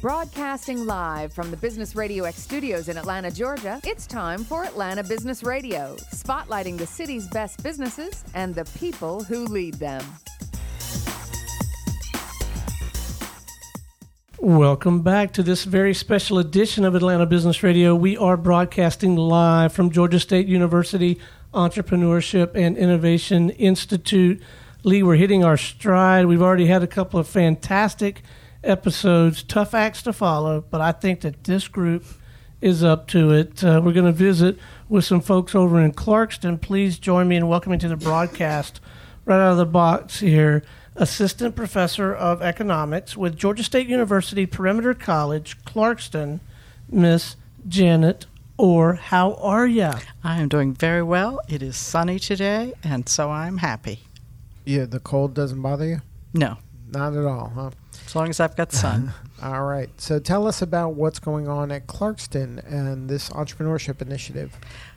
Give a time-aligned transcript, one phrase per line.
[0.00, 5.02] Broadcasting live from the Business Radio X studios in Atlanta, Georgia, it's time for Atlanta
[5.02, 10.04] Business Radio, spotlighting the city's best businesses and the people who lead them.
[14.38, 17.96] Welcome back to this very special edition of Atlanta Business Radio.
[17.96, 21.18] We are broadcasting live from Georgia State University
[21.52, 24.40] Entrepreneurship and Innovation Institute.
[24.84, 26.26] Lee, we're hitting our stride.
[26.26, 28.22] We've already had a couple of fantastic
[28.64, 32.04] episodes, tough acts to follow, but I think that this group
[32.60, 33.62] is up to it.
[33.62, 34.58] Uh, we're going to visit
[34.88, 36.60] with some folks over in Clarkston.
[36.60, 38.80] Please join me in welcoming to the broadcast
[39.24, 40.62] right out of the box here.
[40.96, 46.40] Assistant Professor of Economics with Georgia State University Perimeter College, Clarkston,
[46.90, 47.36] Miss
[47.68, 48.94] Janet Orr.
[48.94, 49.92] How are you?
[50.24, 51.40] I am doing very well.
[51.48, 54.00] It is sunny today, and so I'm happy.
[54.64, 56.02] Yeah, the cold doesn't bother you?
[56.34, 56.58] No,
[56.90, 57.70] Not at all, huh?
[58.08, 59.12] As long as I've got sun.
[59.42, 59.90] All right.
[60.00, 64.56] So tell us about what's going on at Clarkston and this entrepreneurship initiative.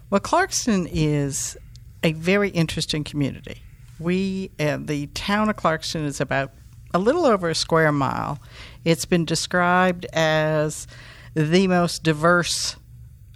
[0.09, 1.57] well, Clarkston is
[2.03, 3.61] a very interesting community.
[3.99, 6.53] We, uh, the town of Clarkston, is about
[6.93, 8.39] a little over a square mile.
[8.85, 10.87] It's been described as
[11.33, 12.77] the most diverse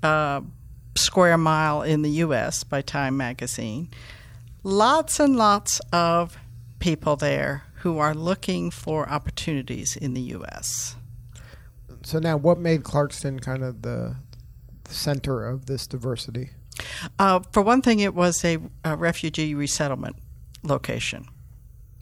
[0.01, 0.39] uh,
[0.95, 2.63] square mile in the U.S.
[2.63, 3.89] by Time Magazine.
[4.63, 6.37] Lots and lots of
[6.79, 10.95] people there who are looking for opportunities in the U.S.
[12.01, 14.15] So now, what made Clarkston kind of the
[14.89, 16.49] center of this diversity?
[17.19, 20.15] Uh, for one thing, it was a, a refugee resettlement
[20.63, 21.27] location.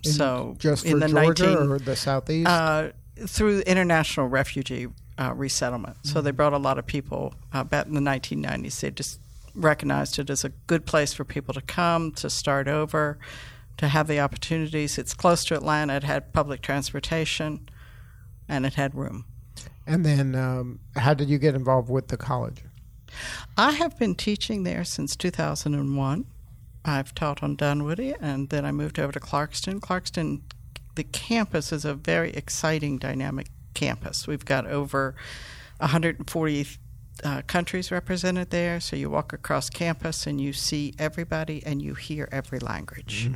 [0.06, 2.50] In- so just for in the Georgia 19, or the southeast?
[2.50, 2.92] uh,
[3.28, 4.88] through international refugee
[5.18, 5.98] uh, resettlement.
[6.04, 6.24] So Mm-hmm.
[6.24, 8.80] they brought a lot of people uh, back in the 1990s.
[8.80, 9.20] They just
[9.54, 13.20] recognized it as a good place for people to come to start over,
[13.78, 14.98] to have the opportunities.
[14.98, 15.96] It's close to Atlanta.
[15.96, 17.70] It had public transportation,
[18.48, 19.26] and it had room.
[19.86, 22.64] and then, um, how did you get involved with the college?
[23.58, 26.26] I have been teaching there since 2001.
[26.86, 29.80] I've taught on Dunwoody, and then I moved over to Clarkston.
[29.80, 30.42] Clarkston,
[30.96, 34.28] the campus is a very exciting, dynamic campus.
[34.28, 35.16] We've got over
[35.78, 36.68] 140
[37.24, 38.80] uh, countries represented there.
[38.80, 43.30] So you walk across campus and you see everybody and you hear every language,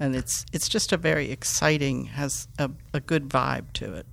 [0.00, 4.06] and it's it's just a very exciting, has a, a good vibe to it.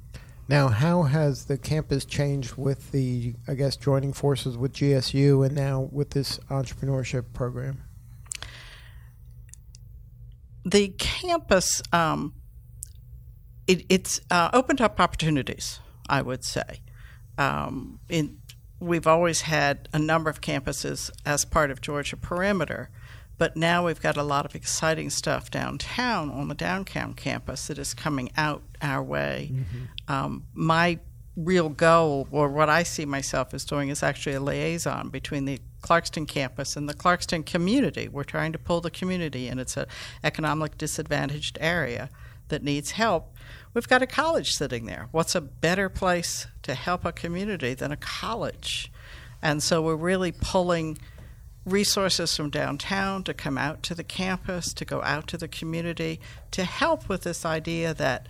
[0.47, 5.55] Now, how has the campus changed with the, I guess, joining forces with GSU and
[5.55, 7.83] now with this entrepreneurship program?
[10.65, 12.33] the campus um,
[13.67, 16.81] it, it's uh, opened up opportunities i would say
[17.37, 18.38] um, in,
[18.79, 22.89] we've always had a number of campuses as part of georgia perimeter
[23.39, 27.79] but now we've got a lot of exciting stuff downtown on the downtown campus that
[27.79, 29.49] is coming out our way.
[30.09, 30.99] Um, my
[31.37, 35.57] real goal or what i see myself as doing is actually a liaison between the
[35.81, 38.09] clarkston campus and the clarkston community.
[38.09, 39.57] We're trying to pull the community in.
[39.57, 39.85] It's an
[40.21, 42.09] economic disadvantaged area
[42.49, 43.33] that needs help
[43.73, 47.91] we've got a college sitting there what's a better place to help a community than
[47.91, 48.91] a college
[49.41, 50.97] and so we're really pulling
[51.65, 56.19] resources from downtown to come out to the campus, to go out to the community,
[56.51, 58.27] to help with this idea that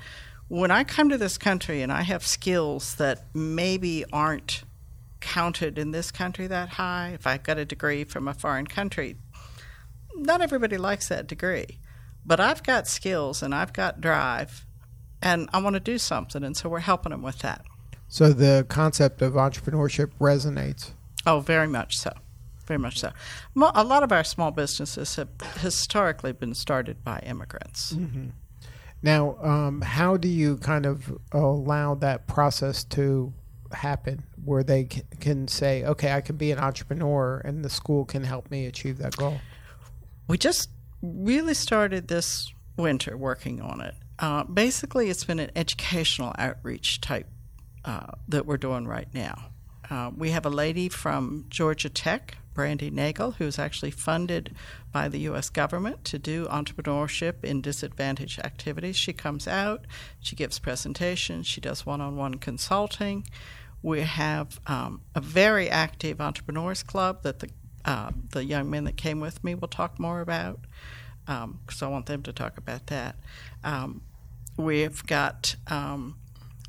[0.47, 4.63] when I come to this country and I have skills that maybe aren't
[5.19, 9.16] counted in this country that high, if I've got a degree from a foreign country,
[10.16, 11.79] not everybody likes that degree.
[12.25, 14.66] But I've got skills and I've got drive
[15.22, 16.44] and I want to do something.
[16.44, 17.66] And so we're helping them with that.
[18.07, 20.91] So the concept of entrepreneurship resonates.
[21.25, 22.12] Oh, very much so.
[22.66, 23.12] Very much so.
[23.56, 27.96] Mo- A lot of our small businesses have historically been started by immigrants.
[29.02, 33.34] Now, um, how do you kind of allow that process to
[33.72, 38.03] happen where they c- can say, okay, I can be an entrepreneur and the school
[38.06, 39.40] can help me achieve that goal?
[40.28, 40.69] We just
[41.01, 43.96] really started this winter working on it.
[44.19, 47.27] Uh, basically, it's been an educational outreach type
[47.86, 49.45] uh, that we're doing right now.
[49.89, 54.54] Uh, we have a lady from Georgia Tech, Brandy Nagel, who's actually funded
[54.92, 55.50] by the U.S.
[55.50, 58.98] government to do entrepreneurship in disadvantaged activities.
[58.98, 59.86] She comes out,
[60.19, 63.25] she gives presentations, she does one on one consulting.
[63.81, 67.50] We have um, a very active entrepreneurs club that the
[67.86, 70.60] uh, the young men that came with me will talk more about
[71.25, 73.15] because I want them to talk about that.
[73.63, 74.01] Um,
[74.59, 76.17] we've got um,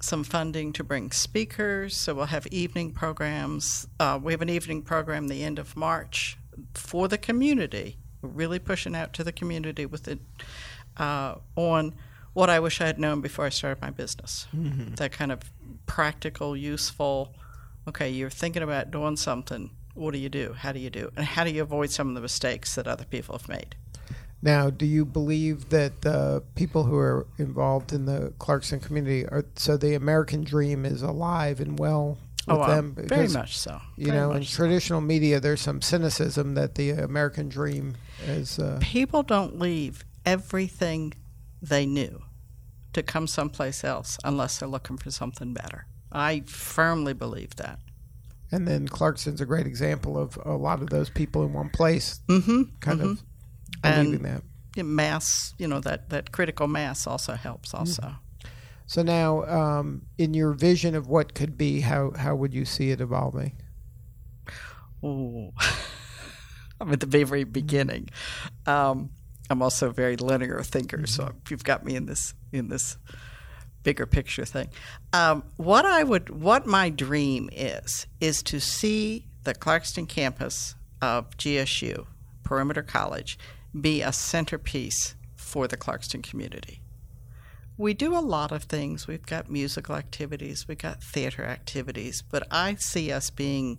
[0.00, 3.86] some funding to bring speakers, so we'll have evening programs.
[3.98, 6.38] Uh, we have an evening program the end of March
[6.74, 7.98] for the community.
[8.22, 10.20] We're really pushing out to the community with it
[10.96, 11.94] uh, on
[12.32, 14.46] what I wish I had known before I started my business.
[14.94, 15.40] That kind of
[15.86, 17.34] practical, useful.
[17.88, 19.70] Okay, you're thinking about doing something.
[19.94, 20.54] What do you do?
[20.56, 21.10] How do you do?
[21.16, 23.74] And how do you avoid some of the mistakes that other people have made?
[24.42, 29.44] Now, do you believe that the people who are involved in the Clarkston community are
[29.56, 32.16] so the American dream is alive and well
[32.48, 32.96] with oh, them?
[32.98, 33.80] uh, very much so.
[33.98, 34.56] You Very know, in so.
[34.56, 37.96] traditional media, there's some cynicism that the American dream
[38.26, 38.58] is.
[38.58, 41.12] Uh, people don't leave everything
[41.60, 42.22] they knew
[42.94, 45.86] to come someplace else unless they're looking for something better.
[46.10, 47.78] I firmly believe that.
[48.50, 52.20] and then Clarkston's a great example of a lot of those people in one place,
[52.28, 52.62] Mm-hmm.
[52.80, 53.22] kind of
[53.82, 54.42] And- that.
[54.76, 57.74] Mass, you know, that, that critical mass also helps.
[57.74, 58.14] Also,
[58.86, 62.90] So now, um, in your vision of what could be, how how would you see
[62.90, 63.52] it evolving?
[65.04, 65.50] Ooh.
[66.80, 68.08] I'm at the very, very beginning.
[68.66, 69.10] Um,
[69.50, 72.96] I'm also a very linear thinker, so you've got me in this in this
[73.82, 74.68] bigger picture thing.
[75.12, 81.36] Um, what I would, what my dream is, is to see the Clarkston campus of
[81.36, 82.06] GSU,
[82.44, 83.38] Perimeter College,
[83.78, 86.80] be a centerpiece for the Clarkston community.
[87.76, 89.06] We do a lot of things.
[89.06, 93.78] We've got musical activities, we've got theater activities, but I see us being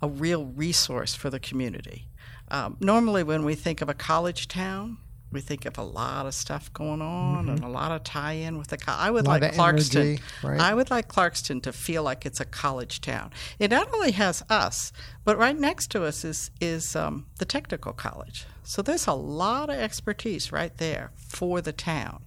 [0.00, 2.06] a real resource for the community.
[2.48, 4.98] Um, normally, when we think of a college town,
[5.34, 8.68] we think of a lot of stuff going on and a lot of tie-in with
[8.68, 8.78] the.
[8.78, 9.42] Co- I would Mm-hmm.
[9.42, 9.96] Like Clarkston.
[10.00, 10.60] energy, right?
[10.60, 13.30] I would like Clarkston to feel like it's a college town.
[13.58, 14.92] It not only has us,
[15.24, 18.46] but right next to us is is um, the technical college.
[18.62, 22.22] So there's a lot of expertise right there for the town,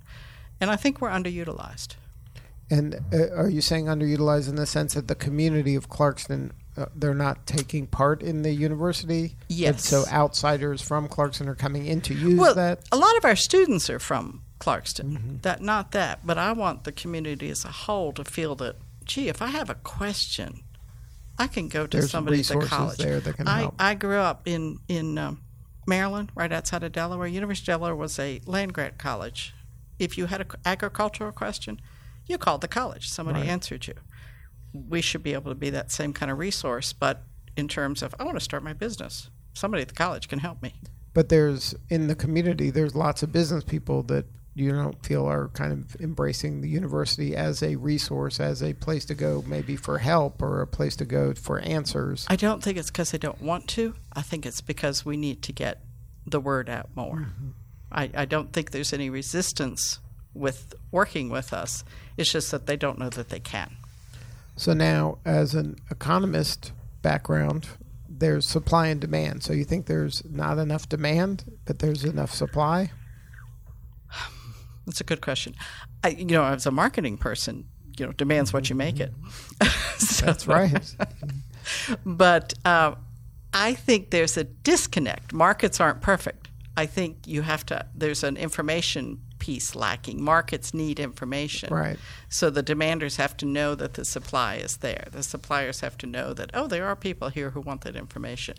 [0.62, 1.96] and I think we're underutilized.
[2.70, 6.86] And uh, are you saying underutilized in the sense that the community of Clarkston uh,
[6.96, 9.36] they're not taking part in the university?
[9.48, 9.70] Yes.
[9.70, 12.88] And so outsiders from Clarkston are coming in to use well, that.
[12.92, 15.14] a lot of our students are from Clarkston.
[15.14, 15.38] Mm-hmm.
[15.42, 18.76] That not that, but I want the community as a whole to feel that,
[19.06, 20.64] gee, if I have a question,
[21.38, 22.98] I can go to There's somebody at the college.
[22.98, 23.76] there that can I, help.
[23.80, 25.42] I grew up in in um,
[25.86, 27.28] Maryland, right outside of Delaware.
[27.28, 29.54] University of Delaware was a land grant college.
[30.00, 31.80] If you had an agricultural question,
[32.26, 33.10] you called the college.
[33.10, 33.50] Somebody Right.
[33.50, 33.94] answered you.
[34.90, 37.24] We should be able to be that same kind of resource, but
[37.56, 40.62] in terms of I want to start my business, somebody at the college can help
[40.62, 40.76] me.
[41.14, 44.26] But there's in the community there's lots of business people that
[44.58, 49.06] you don't feel are kind of embracing the university as a resource, as a place
[49.06, 52.26] to go maybe for help or a place to go for answers.
[52.28, 53.94] I don't think it's because they don't want to.
[54.14, 55.84] I think it's because we need to get
[56.26, 57.18] the word out more.
[57.18, 57.50] Mm-hmm.
[57.92, 60.00] I, I don't think there's any resistance
[60.34, 61.84] with working with us.
[62.18, 63.78] It's just that they don't know that they can.
[64.58, 66.72] So now, as an economist
[67.02, 67.68] background,
[68.10, 69.44] there's supply and demand.
[69.44, 72.92] So you think there's not enough demand, but there's enough supply?
[74.86, 75.54] That's a good question.
[76.04, 77.66] I, you know, as a marketing person,
[78.00, 79.14] you know, demand's what you make it.
[79.98, 80.96] So- That's right.
[82.06, 82.94] but uh,
[83.52, 85.34] I think there's a disconnect.
[85.34, 86.50] Markets aren't perfect.
[86.78, 87.84] I think you have to.
[87.96, 90.22] There's an information piece lacking.
[90.22, 91.74] Markets need information.
[91.74, 91.98] Right.
[92.28, 95.08] So the demanders have to know that the supply is there.
[95.10, 98.58] The suppliers have to know that oh, there are people here who want that information.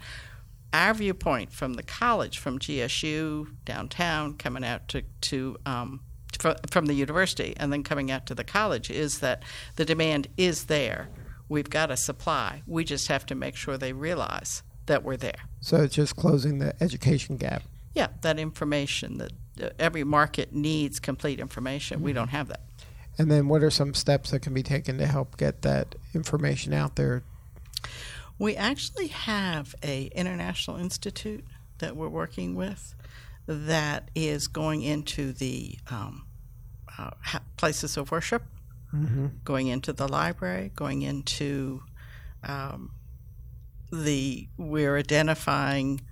[0.72, 6.00] Our viewpoint from the college, from GSU downtown, coming out to to um,
[6.38, 9.42] fr- from the university, and then coming out to the college, is that
[9.76, 11.10] the demand is there.
[11.50, 12.62] We've got a supply.
[12.66, 15.42] We just have to make sure they realize that we're there.
[15.60, 17.62] So it's just closing the education gap.
[17.94, 19.32] Yeah, that information that
[19.78, 21.98] every market needs complete information.
[21.98, 22.06] Mm-hmm.
[22.06, 22.60] We don't have that.
[23.18, 26.72] And then what are some steps that can be taken to help get that information
[26.72, 27.24] out there?
[28.38, 31.44] We actually have a international institute
[31.78, 32.94] that we're working with
[33.46, 36.26] that is going into the um,
[36.96, 37.10] uh,
[37.56, 38.42] places of worship,
[39.44, 41.82] going into the library, going into
[42.44, 42.92] um,
[43.92, 44.48] the.
[44.56, 46.02] We're identifying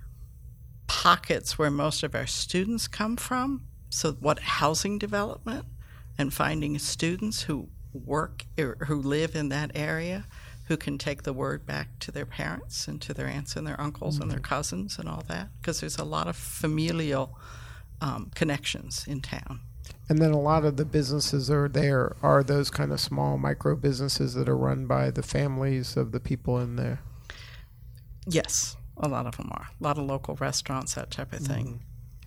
[0.87, 3.63] pockets where most of our students come from.
[3.89, 5.65] So, what housing development
[6.17, 10.25] and finding students who work or who live in that area
[10.67, 13.79] who can take the word back to their parents and to their aunts and their
[13.79, 17.37] uncles and their cousins and all that because there's a lot of familial
[18.01, 19.61] um, connections in town.
[20.09, 23.75] And then a lot of the businesses are there are those kind of small micro
[23.75, 26.99] businesses that are run by the families of the people in there.
[28.25, 29.67] Yes, a lot of them are.
[29.79, 31.81] A lot of local restaurants, that type of thing.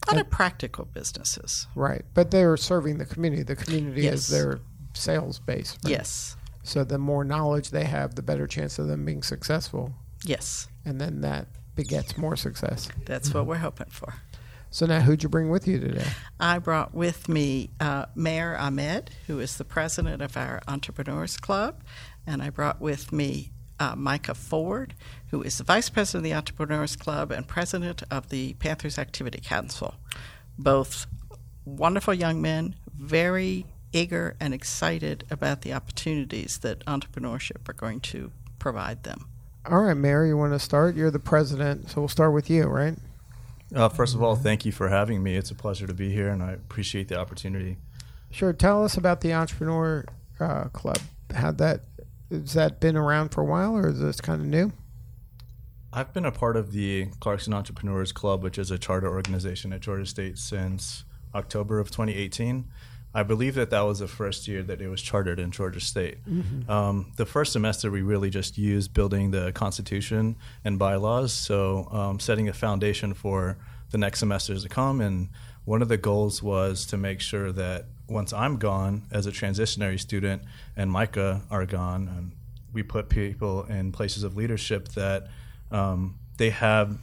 [0.08, 1.66] A lot of practical businesses.
[1.74, 2.04] Right.
[2.14, 3.42] But they're serving the community.
[3.42, 4.14] The community Yes.
[4.14, 4.60] is their
[4.94, 5.76] sales base.
[5.84, 5.90] right?
[5.90, 9.94] Yes, So the more knowledge they have, the better chance of them being successful.
[10.24, 12.88] yes, And then that begets more success.
[13.06, 14.14] that's what we're hoping for.
[14.72, 16.06] So now, who'd you bring with you today?
[16.38, 21.82] I brought with me uh, Mayor Ahmed, who is the president of our Entrepreneurs Club,
[22.26, 23.50] and I brought with me
[23.80, 24.94] uh, Micah Ford,
[25.30, 29.40] who is the vice president of the Entrepreneurs Club and president of the Panthers Activity
[29.42, 29.94] Council.
[30.58, 31.06] Both
[31.64, 38.30] wonderful young men, very eager and excited about the opportunities that entrepreneurship are going to
[38.58, 39.26] provide them.
[39.66, 40.94] All right, Mayor, you want to start?
[40.94, 42.96] You're the president, so we'll start with you, right?
[43.74, 45.36] Uh, first of all, thank you for having me.
[45.36, 47.78] It's a pleasure to be here, and I appreciate the opportunity.
[48.30, 48.52] Sure.
[48.52, 50.04] Tell us about the Entrepreneur
[50.38, 50.98] uh, Club.
[51.34, 51.82] How'd that
[52.30, 54.72] has that been around for a while, or is this kind of new?
[55.92, 59.80] I've been a part of the Clarkston Entrepreneurs Club, which is a charter organization at
[59.80, 62.68] Georgia State since October of 2018.
[63.12, 66.24] I believe that that was the first year that it was chartered in Georgia State.
[66.24, 66.70] Mm-hmm.
[66.70, 72.20] Um, the first semester, we really just used building the Constitution and bylaws, so um,
[72.20, 73.58] setting a foundation for
[73.90, 75.00] the next semesters to come.
[75.00, 75.28] And
[75.64, 79.98] one of the goals was to make sure that once I'm gone as a transitionary
[79.98, 80.42] student
[80.76, 82.32] and Micah are gone, um,
[82.72, 85.28] we put people in places of leadership that
[85.70, 86.98] um, they have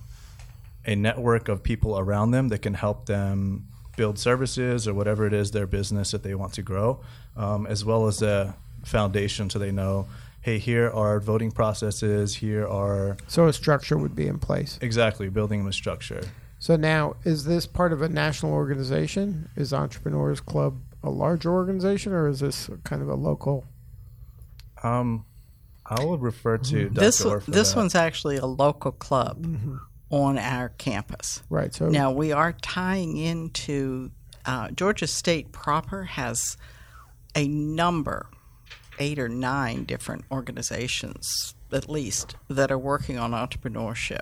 [0.85, 5.33] a network of people around them that can help them build services or whatever it
[5.33, 7.01] is their business that they want to grow,
[7.35, 10.07] um, as well as a foundation so they know,
[10.41, 13.17] hey, here are voting processes, here are.
[13.27, 14.77] So a structure would be in place.
[14.81, 16.21] Exactly, building them a structure.
[16.59, 19.49] So now, is this part of a national organization?
[19.55, 23.65] Is Entrepreneurs Club a larger organization, or is this kind of a local?
[24.83, 25.25] Um,
[25.85, 26.93] I would refer to mm-hmm.
[26.93, 27.23] this.
[27.47, 27.77] this that.
[27.77, 29.45] one's actually a local club.
[29.45, 29.77] Mm-hmm
[30.09, 31.43] on our campus.
[31.49, 31.73] Right.
[31.73, 34.11] So now we are tying into
[34.45, 36.57] uh, Georgia State proper has
[37.35, 38.29] a number,
[38.99, 44.21] eight or nine different organizations at least that are working on entrepreneurship.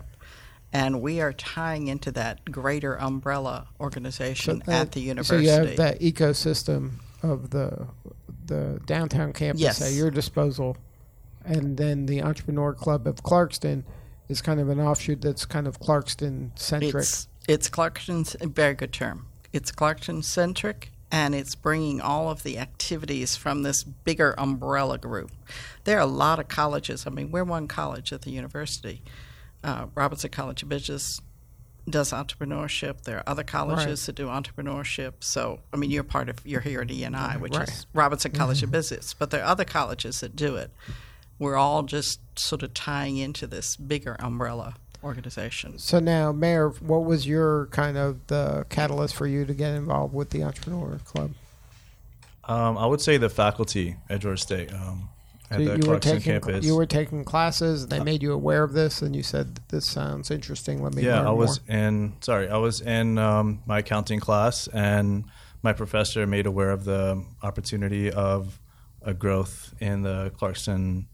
[0.75, 5.46] And we are tying into that greater umbrella organization so that, at the university.
[5.48, 7.88] So you have that ecosystem of the
[8.48, 9.82] the downtown campus yes.
[9.82, 10.75] at your disposal,
[11.46, 13.84] and then the Entrepreneur Club of Clarkston
[14.27, 17.03] is kind of an offshoot that's kind of Clarkston centric.
[17.03, 19.27] It's, it's Clarkston, very good term.
[19.53, 25.32] It's Clarkston centric, and it's bringing all of the activities from this bigger umbrella group.
[25.86, 27.08] There are a lot of colleges.
[27.08, 29.03] I mean, we're one college at the university.
[29.65, 31.19] Uh, Robinson College of Business
[31.89, 33.01] does entrepreneurship.
[33.03, 34.05] There are other colleges right.
[34.05, 35.13] that do entrepreneurship.
[35.19, 37.67] So, I mean, you're part of, you're here at ENI, which right.
[37.67, 38.65] is Robinson College mm-hmm.
[38.65, 40.72] of Business, but there are other colleges that do it
[41.39, 45.77] we're all just sort of tying into this bigger umbrella organization.
[45.77, 50.13] So now, Mayor, what was your kind of the catalyst for you to get involved
[50.13, 51.31] with the Entrepreneur Club?
[52.45, 54.74] Um, I would say the faculty at Georgia State.
[54.74, 55.14] Um, at
[55.52, 56.66] so the you were taking campus.
[56.66, 57.88] you were taking classes.
[57.88, 60.82] They uh, made you aware of this, and you said this sounds interesting.
[60.82, 61.04] Let me.
[61.04, 61.10] Know.
[61.10, 61.78] Yeah, I was more.
[61.78, 62.14] in.
[62.22, 65.25] Sorry, I was in um, my accounting class, and
[65.62, 68.60] my professor made aware of the opportunity of
[69.02, 71.06] a growth in the Clarkston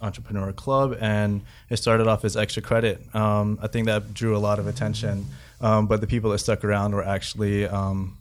[0.00, 3.14] entrepreneur club, and it started off as extra credit.
[3.14, 5.26] Um, I think that drew a lot of attention,
[5.60, 8.18] um, but the people that stuck around were actually um,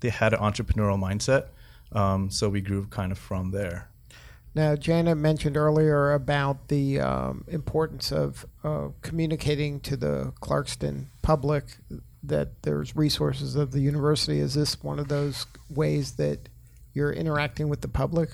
[0.00, 1.46] they had an entrepreneurial mindset,
[1.92, 3.89] um, so we grew kind of from there.
[4.54, 11.76] Now, Janet mentioned earlier about the um, importance of uh, communicating to the Clarkston public
[12.22, 14.40] that there's resources of the university.
[14.40, 16.48] Is this one of those ways that
[16.92, 18.30] you're interacting with the public?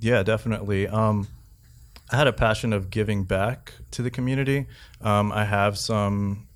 [0.00, 0.86] Yeah, definitely.
[0.86, 1.28] Um,
[2.10, 4.66] I had a passion of giving back to the community.
[5.00, 6.46] Um, I have some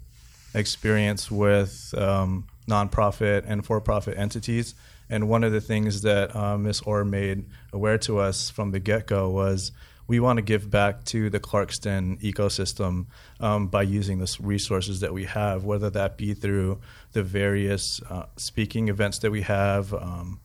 [0.55, 4.75] experience with um, nonprofit and for-profit entities,
[5.13, 6.81] and one of the things that uh, Ms.
[6.87, 9.71] Orr made aware to us from the get-go was
[10.07, 15.13] we want to give back to the Clarkston ecosystem um, by using the resources that
[15.13, 16.81] we have, whether that be through
[17.13, 20.41] the various uh, speaking events that we have, um,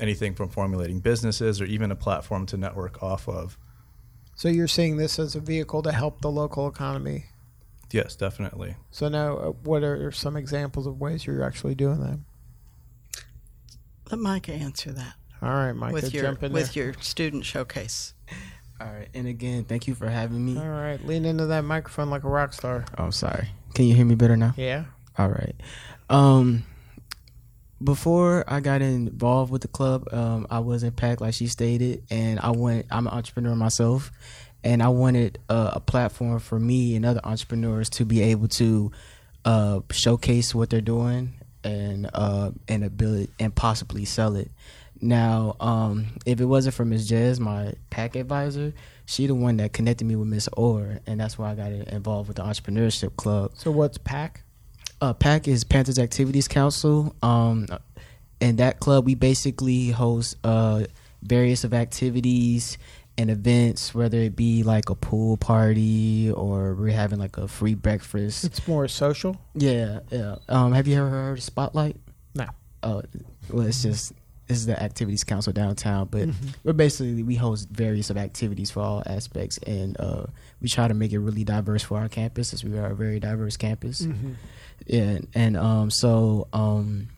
[0.00, 3.58] anything from formulating businesses, or even a platform to network off of.
[4.34, 7.26] So you're seeing this as a vehicle to help the local economy.
[7.92, 8.76] Yes, definitely.
[8.90, 12.18] So now, uh, what are some examples of ways you're actually doing that?
[14.10, 15.14] Let Micah answer that.
[15.42, 16.84] All right, Micah, with your, jump in with there.
[16.84, 18.14] your student showcase.
[18.80, 20.58] All right, and again, thank you for having me.
[20.58, 22.84] All right, lean into that microphone like a rock star.
[22.98, 23.48] Oh, sorry.
[23.74, 24.54] Can you hear me better now?
[24.56, 24.84] Yeah.
[25.18, 25.54] All right.
[26.08, 26.64] Um,
[27.82, 32.04] before I got involved with the club, um, I was in PAC, like she stated,
[32.10, 32.86] and I went.
[32.90, 34.10] I'm an entrepreneur myself,
[34.64, 38.92] and I wanted uh, a platform for me and other entrepreneurs to be able to
[39.44, 41.34] uh, showcase what they're doing
[41.66, 44.50] and uh, and ability and possibly sell it.
[45.00, 47.10] Now, um, if it wasn't for Ms.
[47.10, 48.72] Jez, my pack advisor,
[49.04, 52.28] she the one that connected me with Miss Orr, and that's why I got involved
[52.28, 53.52] with the entrepreneurship club.
[53.54, 54.42] So, what's PAC?
[55.00, 57.14] Uh, PAC is Panthers Activities Council.
[57.22, 57.66] Um,
[58.40, 60.84] in that club, we basically host uh,
[61.22, 62.78] various of activities
[63.18, 67.74] and events, whether it be like a pool party or we're having like a free
[67.74, 68.44] breakfast.
[68.44, 69.40] It's more social.
[69.54, 70.36] Yeah, yeah.
[70.48, 71.96] Um, have you ever heard of Spotlight?
[72.34, 72.46] No.
[72.82, 73.02] Oh,
[73.50, 74.12] well, it's just
[74.48, 76.46] this is the activities council downtown, but Mm-hmm.
[76.62, 80.26] we're basically we host various of activities for all aspects, and uh,
[80.60, 83.18] we try to make it really diverse for our campus, as we are a very
[83.18, 84.02] diverse campus.
[84.02, 84.32] Mm-hmm.
[84.86, 87.08] Yeah, and um, so um,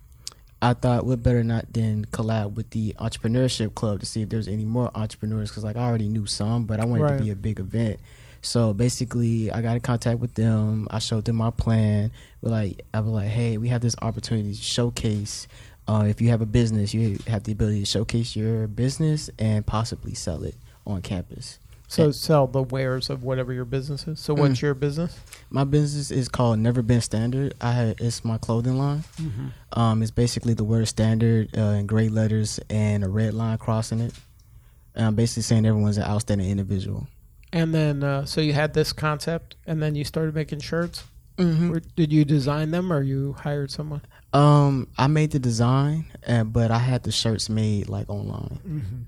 [0.60, 4.48] I thought what better not than collab with the entrepreneurship club to see if there's
[4.48, 7.18] any more entrepreneurs because like I already knew some, but I wanted Right.
[7.18, 8.00] to be a big event.
[8.42, 10.86] So basically, I got in contact with them.
[10.90, 12.10] I showed them my plan.
[12.40, 15.46] We're like, I was like, hey, we have this opportunity to showcase.
[15.86, 19.64] Uh, if you have a business, you have the ability to showcase your business and
[19.66, 20.54] possibly sell it
[20.86, 21.58] on campus.
[21.90, 24.20] So sell the wares of whatever your business is.
[24.20, 24.62] So what's Mm.
[24.62, 25.18] your business?
[25.48, 27.54] My business is called Never Been Standard.
[27.62, 29.04] I it's my clothing line.
[29.72, 34.00] Um, it's basically the word standard uh, in gray letters and a red line crossing
[34.00, 34.12] it.
[34.94, 37.06] And I'm basically saying everyone's an outstanding individual.
[37.54, 41.04] And then, uh, so you had this concept, and then you started making shirts.
[41.38, 41.72] Mm-hmm.
[41.72, 44.02] Or did you design them, or you hired someone?
[44.34, 49.06] Um, I made the design, uh, but I had the shirts made like online.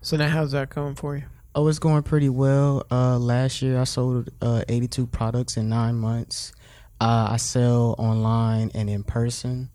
[0.00, 1.24] So now, how's that going for you?
[1.54, 2.86] Oh, it's going pretty well.
[2.90, 6.52] Uh, last year I sold uh, 82 products in nine months.
[6.98, 9.70] Uh, I sell online and in person.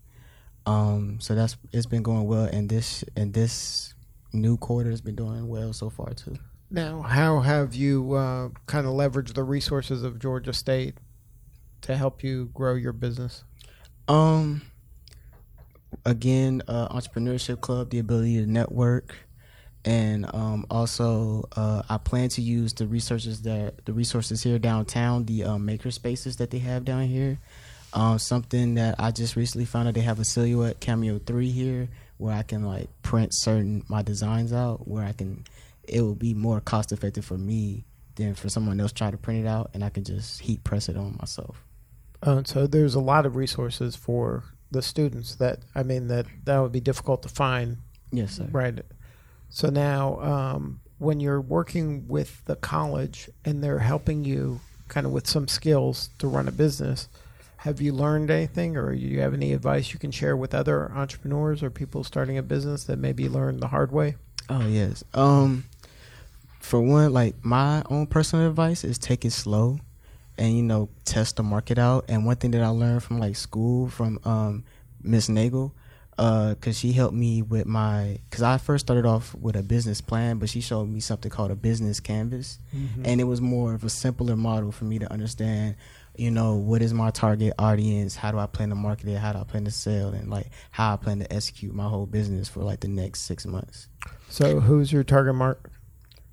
[0.65, 3.93] Um, so that's it's been going well, and this and this
[4.33, 6.35] new quarter has been doing well so far too.
[6.69, 10.95] Now, how have you uh, kind of leveraged the resources of Georgia State
[11.81, 13.45] to help you grow your business?
[14.09, 14.63] Um,
[16.05, 19.15] again, uh, entrepreneurship club, the ability to network,
[19.87, 25.25] and um, also uh, I plan to use the resources that the resources here downtown,
[25.25, 27.39] the uh, maker spaces that they have down here.
[27.93, 31.87] Um, something that I just recently found out they have a Silhouette Cameo Three here,
[32.17, 35.45] where I can like print certain my designs out, where I can.
[35.87, 39.45] It will be more cost effective for me than for someone else try to print
[39.45, 41.63] it out, and I can just heat press it on myself.
[42.21, 46.59] Uh, so there's a lot of resources for the students that I mean that that
[46.59, 47.77] would be difficult to find,
[48.11, 48.49] Yes, sir.
[48.51, 48.79] right?
[49.49, 55.11] So now, um, when you're working with the college and they're helping you kind of
[55.11, 57.07] with some skills to run a business,
[57.57, 60.91] have you learned anything, or do you have any advice you can share with other
[60.91, 64.15] entrepreneurs or people starting a business that maybe learned the hard way?
[64.49, 65.03] Oh yes.
[65.13, 65.65] Um,
[66.59, 69.79] for one, like my own personal advice is take it slow,
[70.37, 72.05] and you know test the market out.
[72.07, 74.63] And one thing that I learned from like school from um
[75.01, 75.73] Miss Nagel,
[76.17, 80.01] uh, cause she helped me with my, cause I first started off with a business
[80.01, 82.59] plan, but she showed me something called a business canvas,
[83.05, 85.75] and it was more of a simpler model for me to understand.
[86.15, 88.15] You know what is my target audience?
[88.15, 89.17] How do I plan to market it?
[89.19, 90.09] How do I plan to sell?
[90.09, 93.45] And like how I plan to execute my whole business for like the next six
[93.45, 93.87] months.
[94.29, 95.69] So who's your target market?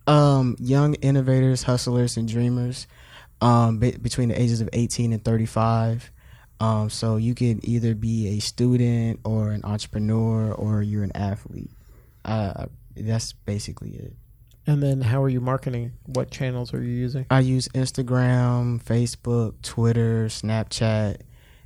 [0.07, 2.87] Um, young innovators, hustlers, and dreamers,
[3.43, 6.11] um, be- between the ages of 18 and 35.
[6.61, 11.71] Um, so you could either be a student or an entrepreneur or you're an athlete.
[12.25, 14.13] Uh, that's basically it.
[14.67, 15.93] And then how are you marketing?
[16.07, 17.27] What channels are you using?
[17.31, 21.21] I use Instagram, Facebook, Twitter, Snapchat,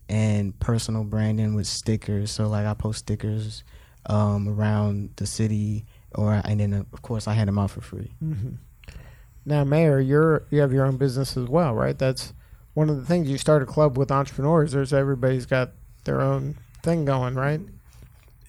[0.09, 2.31] and personal branding with stickers.
[2.33, 3.63] So like I post stickers
[4.07, 8.11] um, around the city, or and then of course I hand them out for free.
[8.23, 8.55] Mm-hmm.
[9.45, 11.97] Now, Mayor, you're you have your own business as well, right?
[11.97, 12.33] That's
[12.75, 13.29] one of the things.
[13.29, 14.73] You start a club with entrepreneurs.
[14.73, 15.73] There's everybody's got
[16.05, 17.61] their own thing going, right?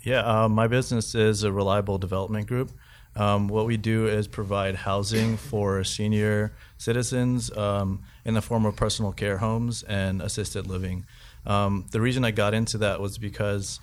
[0.03, 2.71] Yeah, uh, my business is a reliable development group.
[3.15, 8.75] Um, what we do is provide housing for senior citizens um, in the form of
[8.75, 11.05] personal care homes and assisted living.
[11.45, 13.79] Um, the reason I got into that was because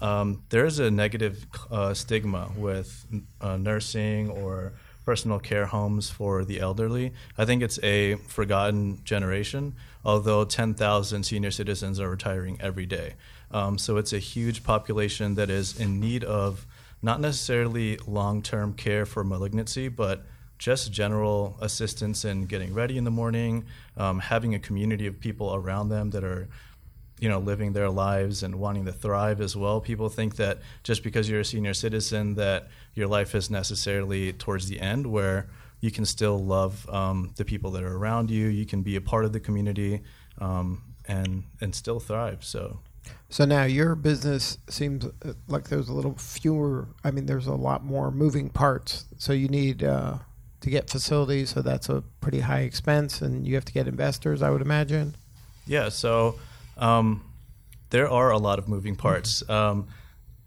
[0.00, 3.06] um, there is a negative uh, stigma with
[3.40, 4.74] uh, nursing or
[5.10, 7.12] personal care homes for the elderly.
[7.36, 13.14] I think it's a forgotten generation, although 10,000 senior citizens are retiring every day.
[13.50, 16.64] Um, so it's a huge population that is in need of
[17.02, 20.24] not necessarily long term care for malignancy, but
[20.58, 23.64] just general assistance in getting ready in the morning,
[23.96, 26.46] um, having a community of people around them that are
[27.20, 31.04] you know living their lives and wanting to thrive as well people think that just
[31.04, 35.48] because you're a senior citizen that your life is necessarily towards the end where
[35.80, 39.00] you can still love um, the people that are around you you can be a
[39.00, 40.00] part of the community
[40.38, 42.80] um, and and still thrive so
[43.28, 46.88] So now your business seems uh, like there's a little fewer.
[47.04, 49.04] I mean, there's a lot more moving parts.
[49.18, 50.18] So you need uh,
[50.60, 51.50] to get facilities.
[51.50, 54.42] So that's a pretty high expense, and you have to get investors.
[54.42, 55.16] I would imagine.
[55.66, 56.38] Yeah, so
[56.80, 57.24] um,
[57.90, 59.48] there are a lot of moving parts.
[59.48, 59.88] Um,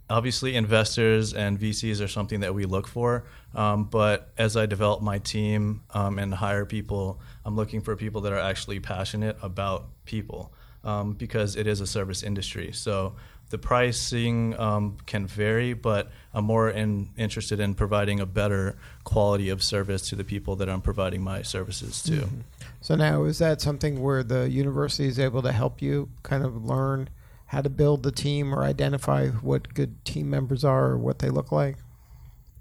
[0.10, 3.26] obviously, investors and VCs are something that we look for.
[3.56, 8.22] Um, but as I develop my team um, and hire people, I'm looking for people
[8.22, 12.72] that are actually passionate about people um, because it is a service industry.
[12.74, 13.16] So
[13.50, 19.50] the pricing um, can vary, but I'm more in, interested in providing a better quality
[19.50, 22.12] of service to the people that I'm providing my services to.
[22.12, 22.40] Mm-hmm.
[22.84, 26.66] So now, is that something where the university is able to help you kind of
[26.66, 27.10] learn
[27.46, 31.30] how to build the team or identify what good team members are or what they
[31.30, 31.78] look like?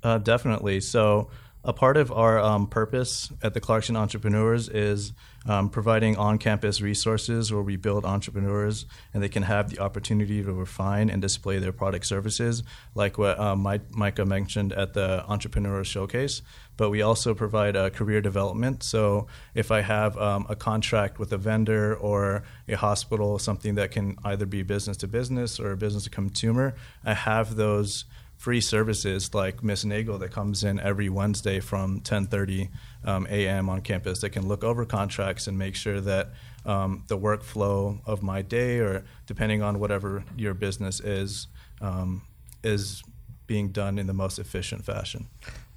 [0.04, 0.78] Uh, definitely.
[0.78, 1.28] So,
[1.64, 5.12] a part of our um, purpose at the Clarkston Entrepreneurs is
[5.46, 10.42] um, providing on campus resources where we build entrepreneurs and they can have the opportunity
[10.42, 12.62] to refine and display their product services,
[12.94, 16.42] like what um, Micah mentioned at the Entrepreneur Showcase.
[16.76, 18.82] But we also provide uh, career development.
[18.82, 23.90] So if I have um, a contract with a vendor or a hospital, something that
[23.90, 28.04] can either be business to business or business to consumer, I have those
[28.42, 32.70] free services like Miss Nagel that comes in every Wednesday from 10:30
[33.04, 33.68] um, a.m.
[33.68, 36.30] on campus that can look over contracts and make sure that
[36.66, 41.46] um, the workflow of my day, or depending on whatever your business is,
[41.80, 42.22] um,
[42.64, 43.04] is
[43.46, 45.28] being done in the most efficient fashion.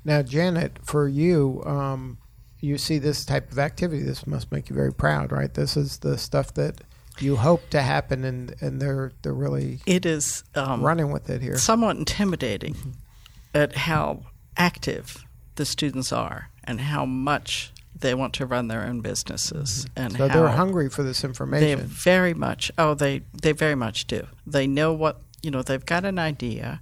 [0.03, 2.17] Now, Janet, for you, um,
[2.61, 4.01] you see this type of activity.
[4.01, 5.53] This must make you very proud, right?
[5.53, 6.81] This is the stuff that
[7.19, 11.41] you hope to happen, and, and they're they're really it is um, running with it
[11.41, 11.57] here.
[11.57, 12.75] Somewhat intimidating
[13.53, 14.23] at how
[14.57, 15.25] active
[15.55, 20.03] the students are and how much they want to run their own businesses mm-hmm.
[20.03, 21.79] and so they're hungry for this information.
[21.79, 22.71] They very much.
[22.77, 24.27] Oh, they they very much do.
[24.45, 25.61] They know what you know.
[25.61, 26.81] They've got an idea,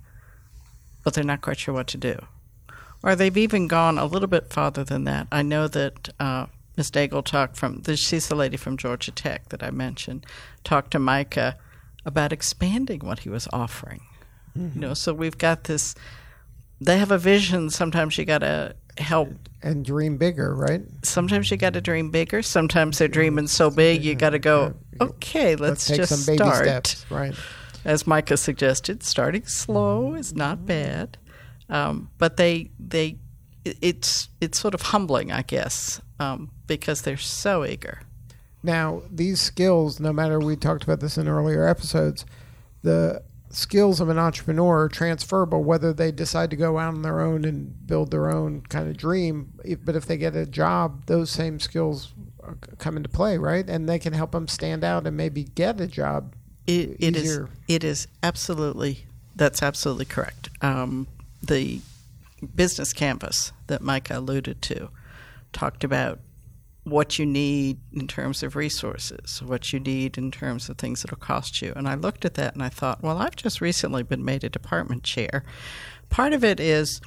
[1.04, 2.26] but they're not quite sure what to do.
[3.04, 5.28] Or they've even gone a little bit farther than that.
[5.32, 6.94] I know that uh, Ms.
[6.96, 10.26] Nagel talked from, she's the lady from Georgia Tech that I mentioned,
[10.64, 11.58] talked to Micah
[12.06, 14.02] about expanding what he was offering.
[14.58, 14.80] Mm-hmm.
[14.80, 15.96] You know, so we've got this,
[16.82, 17.70] they have a vision.
[17.70, 19.30] Sometimes you got to help.
[19.62, 20.82] And dream bigger, right?
[21.04, 22.42] Sometimes you got to dream bigger.
[22.42, 26.66] Sometimes they're dreaming so big you got to go, okay, let's, let's just start.
[26.66, 27.34] steps, right?
[27.86, 31.18] As Micah suggested, starting slow is not bad.
[31.70, 33.18] Um, but they, they,
[33.66, 38.02] it's, it's sort of humbling, I guess, um, because they're so eager.
[38.64, 42.26] Now, these skills, no matter we talked about this in earlier episodes,
[42.82, 47.22] the skills of an entrepreneur are transferable whether they decide to go out on their
[47.22, 49.54] own and build their own kind of dream.
[49.84, 52.14] But if they get a job, those same skills
[52.78, 53.68] come into play, right?
[53.70, 56.34] And they can help them stand out and maybe get a job.
[56.66, 57.48] It, it is.
[57.68, 59.06] It is absolutely.
[59.36, 60.50] That's absolutely correct.
[60.62, 61.08] Um,
[61.42, 61.82] the
[62.48, 64.90] business canvas that Micah alluded to
[65.52, 66.20] talked about
[66.84, 71.18] what you need in terms of resources, what you need in terms of things that'll
[71.18, 71.72] cost you.
[71.76, 74.50] And I looked at that and I thought, well, I've just recently been made a
[74.50, 75.44] department chair.
[76.10, 77.00] Part of it is,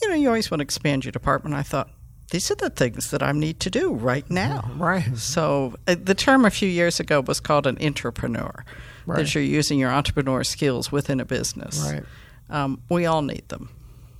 [0.00, 1.54] you know, you always want to expand your department.
[1.54, 1.90] I thought,
[2.32, 4.70] these are the things that I need to do right now.
[4.76, 5.16] Right.
[5.16, 8.62] So uh, the term a few years ago was called an intrapreneur,
[9.06, 9.16] right.
[9.18, 11.78] that you're using your entrepreneur skills within a business.
[11.88, 12.04] Right.
[12.50, 13.68] Um, we all need them.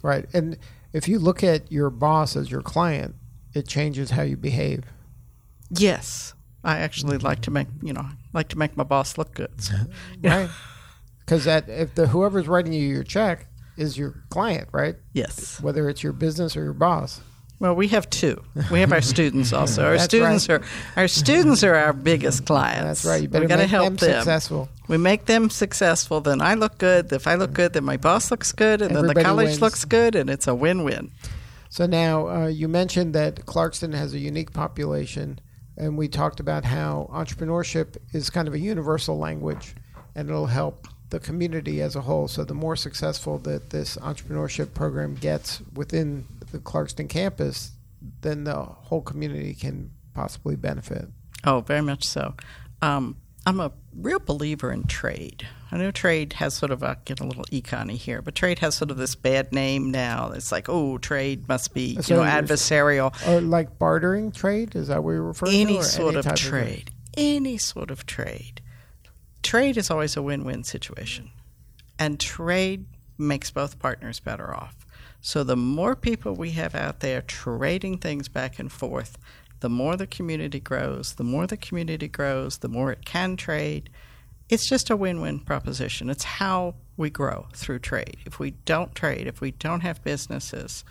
[0.03, 0.27] Right.
[0.35, 0.59] And
[0.93, 3.15] if you look at your boss as your client,
[3.55, 4.85] it changes how you behave.
[5.71, 6.35] Yes,
[6.65, 9.63] I actually like to make you know like to make my boss look good.
[9.63, 9.75] So,
[10.23, 10.51] Right,
[11.21, 14.97] because that if the whoever's writing you your check is your client, right?
[15.13, 17.21] Yes, whether it's your business or your boss.
[17.63, 18.43] Well, we have two.
[18.73, 19.85] We have our students also.
[19.85, 20.61] Our students right.
[20.61, 20.65] are
[20.97, 23.05] our students are our biggest clients.
[23.05, 23.23] That's right.
[23.23, 24.69] You better we make help them, them, successful.
[24.89, 26.21] We make them successful.
[26.21, 27.13] Then I look good.
[27.13, 29.61] If I look good, then my boss looks good, and Everybody then the college wins.
[29.63, 31.13] looks good, and it's a win-win.
[31.69, 35.39] So now uh, you mentioned that Clarkston has a unique population,
[35.77, 39.77] and we talked about how entrepreneurship is kind of a universal language,
[40.17, 42.27] and it'll help the community as a whole.
[42.27, 47.73] So the more successful that this entrepreneurship program gets within the Clarkston campus,
[48.21, 51.09] then the whole community can possibly benefit.
[51.45, 52.35] Oh, very much so.
[52.81, 55.49] Um, I'm a real believer in trade.
[55.73, 58.77] I know trade has sort of a get a little econy here, but trade has
[58.77, 60.31] sort of this bad name now.
[60.33, 63.13] It's like, oh, trade must be so you know adversarial.
[63.27, 65.83] Or like bartering trade is that what you're referring any to?
[65.83, 68.61] Sort any of trade, of any sort of trade.
[69.43, 71.31] Trade is always a win-win situation,
[71.99, 72.87] and trade
[73.19, 74.82] makes both partners better off.
[75.25, 79.17] So the more people we have out there trading things back and forth,
[79.61, 83.89] the more the community grows, the more the community grows, the more it can trade.
[84.49, 86.11] It's just a win win proposition.
[86.11, 88.17] It's how we grow through trade.
[88.27, 90.85] If we don't trade, if we don't have businesses,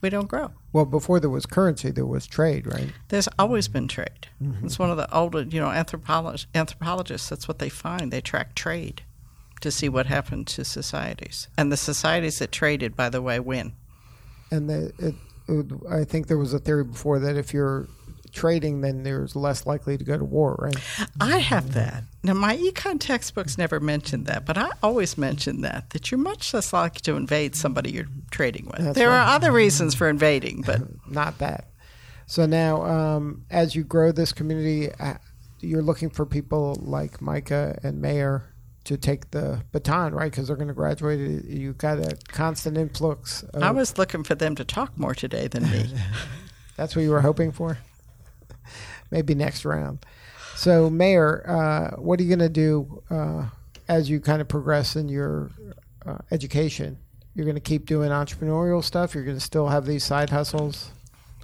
[0.00, 0.52] we don't grow.
[0.72, 2.92] Well, before there was currency, there was trade, right?
[3.08, 4.28] There's always been trade.
[4.40, 4.66] Mm-hmm.
[4.66, 7.28] It's one of the older, you know, anthropolog- anthropologists.
[7.28, 8.12] That's what they find.
[8.12, 9.02] They track trade
[9.60, 13.72] to see what happened to societies, and the societies that traded, by the way, win.
[14.50, 15.14] And the, it,
[15.48, 17.88] it, I think there was a theory before that if you're
[18.32, 20.76] trading, then there's less likely to go to war, right?
[21.20, 22.04] I have that.
[22.22, 26.52] Now, my econ textbooks never mentioned that, but I always mention that, that you're much
[26.54, 28.84] less likely to invade somebody you're trading with.
[28.84, 29.22] That's there right.
[29.22, 31.66] are other reasons for invading, but Not that.
[32.26, 35.14] So now, um, as you grow this community, uh,
[35.60, 38.49] you're looking for people like Micah and Mayor
[38.84, 40.30] to take the baton, right?
[40.30, 41.44] Because they're going to graduate.
[41.44, 43.42] You got a constant influx.
[43.42, 45.86] Of, I was looking for them to talk more today than me.
[46.76, 47.78] That's what you were hoping for.
[49.10, 50.04] Maybe next round.
[50.56, 53.46] So, Mayor, uh, what are you going to do uh,
[53.88, 55.50] as you kind of progress in your
[56.06, 56.98] uh, education?
[57.34, 59.14] You're going to keep doing entrepreneurial stuff.
[59.14, 60.90] You're going to still have these side hustles.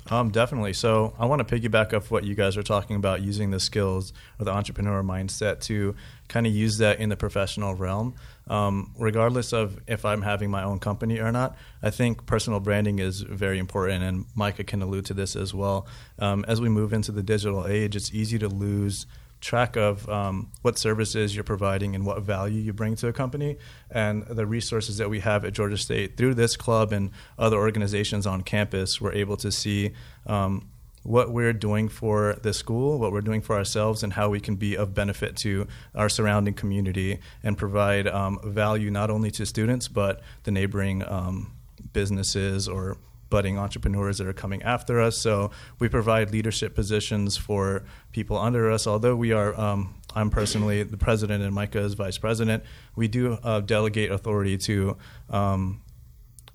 [0.08, 0.72] Um, definitely.
[0.72, 4.12] So I want to piggyback off what you guys are talking about using the skills
[4.38, 5.96] or the entrepreneur mindset to
[6.28, 8.14] kind of use that in the professional realm.
[8.48, 13.00] Um, regardless of if I'm having my own company or not, I think personal branding
[13.00, 15.86] is very important, and Micah can allude to this as well.
[16.20, 19.06] Um, as we move into the digital age, it's easy to lose
[19.46, 23.56] track of um, what services you're providing and what value you bring to a company.
[23.90, 28.26] And the resources that we have at Georgia State through this club and other organizations
[28.26, 29.92] on campus we're able to see
[30.26, 30.68] um,
[31.04, 34.56] what we're doing for the school what we're doing for ourselves and how we can
[34.56, 39.86] be of benefit to our surrounding community and provide um, value not only to students
[39.86, 41.52] but the neighboring um,
[41.92, 42.96] businesses or
[43.28, 45.18] budding entrepreneurs that are coming after us.
[45.18, 48.86] So we provide leadership positions for people under us.
[48.86, 52.64] Although we are, um, I'm personally the president and Micah is vice president.
[52.94, 54.96] We do uh, delegate authority to
[55.30, 55.82] um,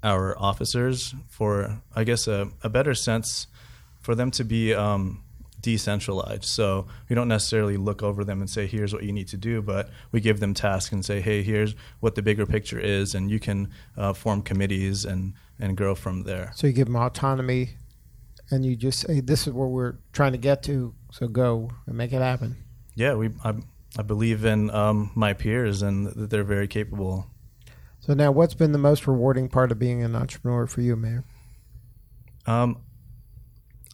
[0.04, 3.48] our officers for, I guess, a, a better sense
[4.00, 4.74] for them to be.
[4.74, 5.24] Um,
[5.62, 6.46] decentralized.
[6.46, 9.62] So we don't necessarily look over them and say, here's what you need to do,
[9.62, 13.30] but we give them tasks and say, hey, here's what the bigger picture is, and
[13.30, 16.52] you can uh, form committees and, and grow from there.
[16.56, 17.78] So you give them autonomy,
[18.50, 21.96] and you just say, "This is where we're trying to get to." So go and
[21.96, 22.58] make it happen.
[22.96, 23.54] Yeah, we I,
[23.98, 27.28] I believe in um, my peers and that they're very capable.
[28.00, 31.24] So now, what's been the most rewarding part of being an entrepreneur for you, Mayor?
[32.48, 32.82] Um,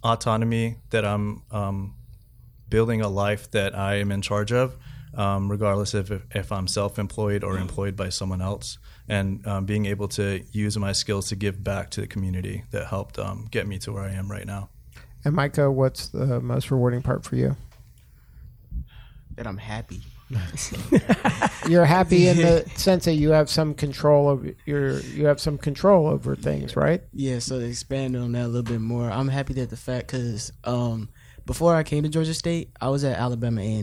[0.02, 1.96] autonomy that I'm um,
[2.70, 4.78] building a life that I am in charge of,
[5.14, 9.86] um, regardless of if, if I'm self-employed or employed by someone else, and um, being
[9.86, 13.68] able to use my skills to give back to the community that helped um, get
[13.68, 14.70] me to where I am right now.
[15.24, 17.56] And Micah, what's the most rewarding part for you?
[19.36, 20.02] That I'm happy.
[21.70, 25.58] You're happy in the sense that you have some control of your you have some
[25.58, 27.02] control over things, right?
[27.14, 30.08] Yeah, so to expand on that a little bit more, I'm happy that the fact
[30.08, 31.10] because um,
[31.46, 33.82] before I came to Georgia State, I was at Alabama A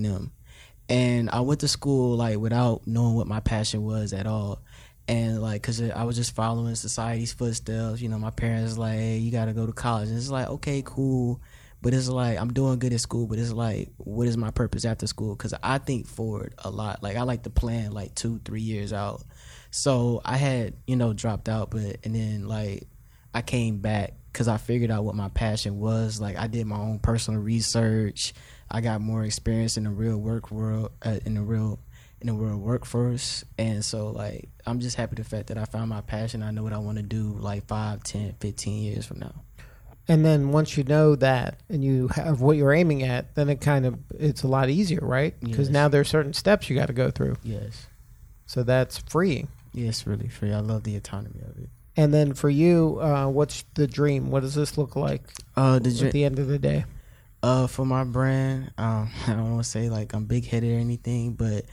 [0.89, 4.63] and I went to school like without knowing what my passion was at all,
[5.09, 8.01] and like because I was just following society's footsteps.
[8.01, 10.49] You know, my parents like, hey, you got to go to college, and it's like,
[10.49, 11.41] okay, cool.
[11.83, 14.87] But it's like I'm doing good at school, but it's like, what is my purpose
[14.87, 15.35] after school?
[15.37, 17.03] Because I think forward a lot.
[17.03, 19.23] Like I like to plan like two, three years out.
[19.71, 22.87] So I had, you know, dropped out, but and then like
[23.35, 26.21] I came back because I figured out what my passion was.
[26.21, 28.33] Like I did my own personal research.
[28.75, 31.79] I got more experience in the real work world, uh, in the real
[32.21, 35.91] in the real workforce, and so like I'm just happy the fact that I found
[35.91, 36.43] my passion.
[36.43, 39.35] I know what I want to do like 5, 10, 15 years from now.
[40.09, 43.61] And then once you know that and you have what you're aiming at, then it
[43.61, 45.39] kind of it's a lot easier, right?
[45.41, 45.73] Because Yes.
[45.73, 47.37] now there's certain steps you got to go through.
[47.45, 47.87] Yes,
[48.47, 49.49] So that's freeing.
[49.73, 50.53] yes, really free.
[50.53, 51.69] I love the autonomy of it.
[51.97, 54.31] And then for you, uh, what's the dream?
[54.31, 55.23] What does this look like
[55.57, 56.85] Uh, the at the end of the day?
[57.45, 60.79] Uh, for my brand, um, I don't want to say like I'm big headed or
[60.79, 61.67] anything, but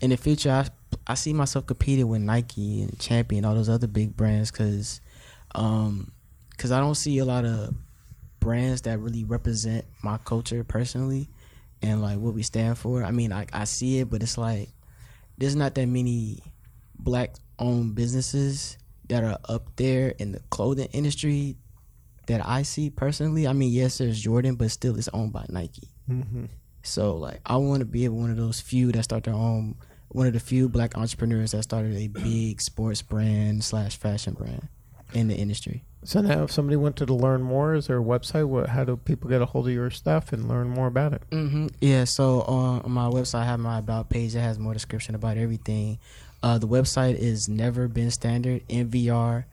[0.00, 0.66] in the future, I
[1.06, 5.00] I see myself competing with Nike and Champion, all those other big brands, because,
[5.54, 6.10] um,
[6.50, 7.72] because I don't see a lot of
[8.40, 11.28] brands that really represent my culture personally,
[11.82, 13.04] and like what we stand for.
[13.04, 14.70] I mean, I I see it, but it's like
[15.38, 16.42] there's not that many
[16.98, 18.76] black owned businesses
[19.08, 21.54] that are up there in the clothing industry
[22.26, 23.46] that I see personally.
[23.46, 25.88] I mean, yes, there's Jordan, but still it's owned by Nike.
[26.10, 26.46] Mm-hmm.
[26.82, 29.76] So like, I want to be one of those few that start their own,
[30.08, 34.68] one of the few black entrepreneurs that started a big sports brand slash fashion brand
[35.14, 35.84] in the industry.
[36.04, 38.48] So now, if somebody wanted to learn more, is there a website?
[38.48, 41.22] What, how do people get a hold of your stuff and learn more about it?
[41.30, 42.04] hmm Yeah.
[42.04, 46.00] So on my website, I have my about page that has more description about everything.
[46.42, 49.44] Uh, the website is Never Been Standard, NVR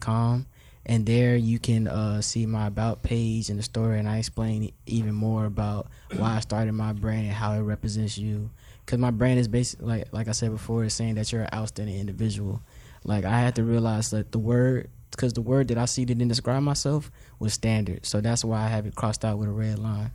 [0.00, 0.46] com,
[0.86, 4.72] and there you can uh, see my about page and the story, and I explain
[4.86, 8.50] even more about why I started my brand and how it represents you.
[8.84, 11.48] Because my brand is basically like like I said before, is saying that you're an
[11.54, 12.60] outstanding individual.
[13.04, 16.14] Like I had to realize that the word, because the word that I see that
[16.14, 18.04] didn't describe myself was standard.
[18.04, 20.10] So that's why I have it crossed out with a red line.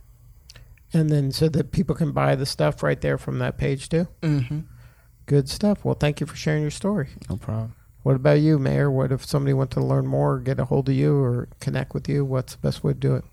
[0.92, 4.08] And then so that people can buy the stuff right there from that page too.
[4.22, 4.60] Mm-hmm.
[5.26, 5.84] Good stuff.
[5.84, 7.08] Well, thank you for sharing your story.
[7.28, 7.74] No problem.
[8.02, 8.90] What about you, Maher?
[8.90, 12.08] What if somebody wants to learn more, get a hold of you, or connect with
[12.08, 12.24] you?
[12.24, 13.24] What's the best way to do it?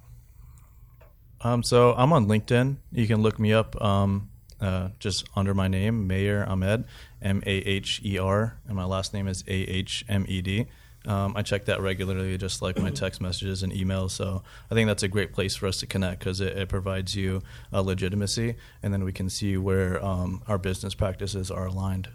[1.41, 2.77] Um, so I'm on LinkedIn.
[2.91, 6.85] You can look me up um, uh, just under my name, Maher Ahmed,
[7.21, 10.65] M A H E R, and my last name is A H M E D.
[11.05, 14.11] Um, I check that regularly, just like my text messages and emails.
[14.11, 17.15] So I think that's a great place for us to connect because it, it, provides
[17.15, 22.09] you a legitimacy, and then we can see where um, our business practices are aligned.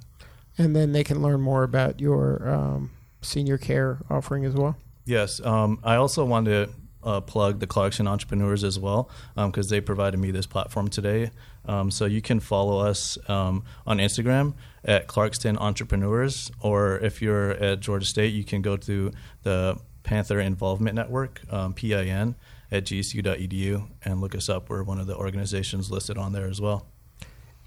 [0.62, 4.77] And then they can learn more about your um, senior care offering as well.
[5.05, 6.70] Yes, um, I also want to
[7.03, 11.33] uh, plug the Clarkston Entrepreneurs as well because um, they provided me this platform today.
[11.64, 17.51] Um, so you can follow us um, on Instagram at Clarkston Entrepreneurs, or if you're
[17.51, 19.11] at Georgia State, you can go to
[19.42, 22.37] the Panther Involvement Network, um, PIN,
[22.70, 24.70] at gsu.edu and look us up.
[24.70, 26.87] We're one of the organizations listed on there as well.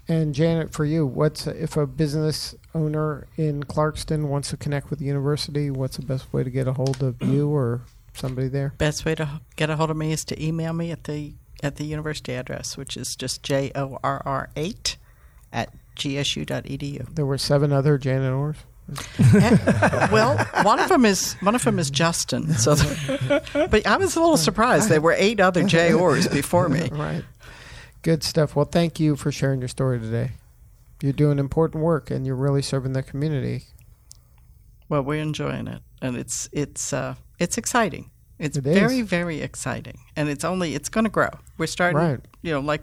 [0.08, 4.98] And Janet, for you, what's if a business owner in Clarkston wants to connect with
[4.98, 5.70] the university?
[5.70, 7.80] What's the best way to get a hold of you or
[8.14, 8.74] somebody there?
[8.78, 11.76] Best way to get a hold of me is to email me at the at
[11.76, 14.96] the university address, which is just J O R R eight
[15.52, 17.14] at gsu.edu.
[17.14, 18.56] There were seven other Janet Orrs.
[19.18, 22.52] Eh, well, one of them is one of them is Justin.
[22.54, 22.76] So,
[23.52, 26.88] but I was a little surprised there were eight other J Orrs before me.
[26.92, 27.24] Right.
[28.02, 28.54] Good stuff.
[28.54, 30.32] Well, thank you for sharing your story today.
[31.02, 33.64] You're doing important work, and you're really serving the community.
[34.88, 38.10] Well, we're enjoying it, and it's it's uh, it's exciting.
[38.38, 41.30] It's it very very exciting, and it's only it's going to grow.
[41.58, 42.20] We're starting, right.
[42.42, 42.82] you know, like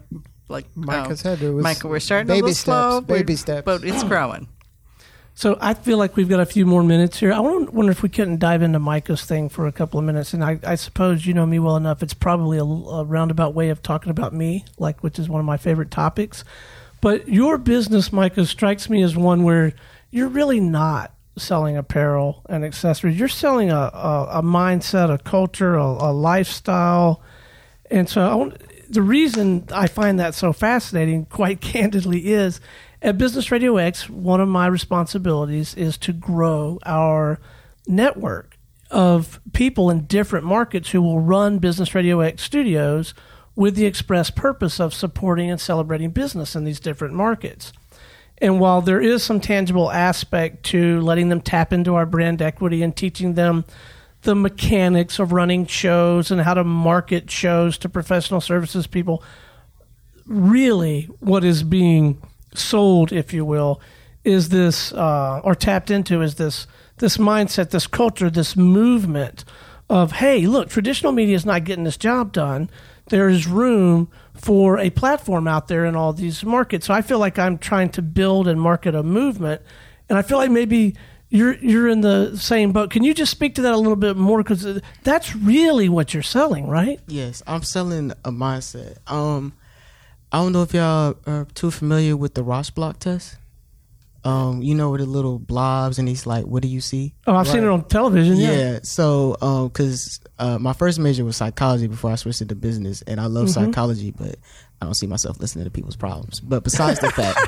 [0.49, 1.87] like Micah uh, said, it was Micah.
[1.87, 4.47] We're starting baby a little steps, slow, baby steps, but it's growing.
[5.35, 7.33] So I feel like we've got a few more minutes here.
[7.33, 10.31] I wonder if we couldn't dive into Micah's thing for a couple of minutes.
[10.33, 12.03] And I, I suppose you know me well enough.
[12.03, 15.45] It's probably a, a, roundabout way of talking about me, like which is one of
[15.45, 16.43] my favorite topics.
[17.03, 19.73] But your business, Micah, strikes me as one where
[20.09, 23.19] you're really not selling apparel and accessories.
[23.19, 27.21] You're selling a, a, a mindset, a culture, a, a lifestyle.
[27.91, 28.53] And so
[28.89, 32.61] the reason I find that so fascinating, quite candidly, is
[33.01, 37.37] at Business Radio X, one of my responsibilities is to grow our
[37.85, 38.57] network
[38.89, 43.13] of people in different markets who will run Business Radio X studios
[43.55, 47.71] with the express purpose of supporting and celebrating business in these different markets.
[48.39, 52.81] And while there is some tangible aspect to letting them tap into our brand equity
[52.81, 53.63] and teaching them
[54.23, 59.23] the mechanics of running shows and how to market shows to professional services people,
[60.25, 62.21] really what is being
[62.55, 63.81] sold, if you will,
[64.23, 69.43] is this uh, or tapped into is this this mindset, this culture, this movement
[69.89, 72.69] of hey, look, traditional media is not getting this job done.
[73.07, 76.87] There is room for a platform out there in all these markets.
[76.87, 79.61] So I feel like I'm trying to build and market a movement,
[80.09, 80.95] and I feel like maybe
[81.29, 82.91] you're you're in the same boat.
[82.91, 86.23] Can you just speak to that a little bit more because that's really what you're
[86.23, 86.99] selling, right?
[87.07, 88.97] Yes, I'm selling a mindset.
[89.11, 89.53] Um,
[90.31, 93.37] I don't know if y'all are too familiar with the Rorschach test.
[94.25, 97.35] Um, you know, with the little blobs, and he's like, "What do you see?" Oh,
[97.35, 97.53] I've right.
[97.53, 98.37] seen it on television.
[98.37, 98.51] Yeah.
[98.51, 98.79] yeah.
[98.83, 103.19] So, um, because uh, my first major was psychology before I switched into business, and
[103.19, 103.65] I love mm-hmm.
[103.65, 104.37] psychology, but
[104.83, 106.41] I don't see myself listening to people's problems.
[106.41, 107.39] But besides the fact,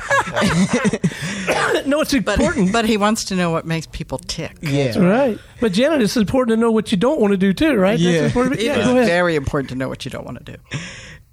[1.86, 2.72] no, it's important.
[2.72, 4.56] But, but, he wants to know what makes people tick.
[4.62, 5.38] Yeah, That's right.
[5.60, 7.98] But Janet, it's important to know what you don't want to do too, right?
[7.98, 8.72] Yeah, That's yeah.
[8.78, 10.78] It's very important to know what you don't want to do.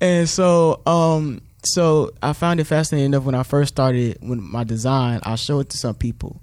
[0.01, 4.63] And so, um, so I found it fascinating enough when I first started with my
[4.63, 5.19] design.
[5.23, 6.41] I show it to some people,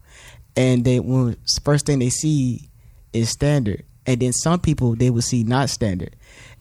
[0.56, 2.68] and they when first thing they see
[3.12, 6.16] is standard, and then some people they will see not standard.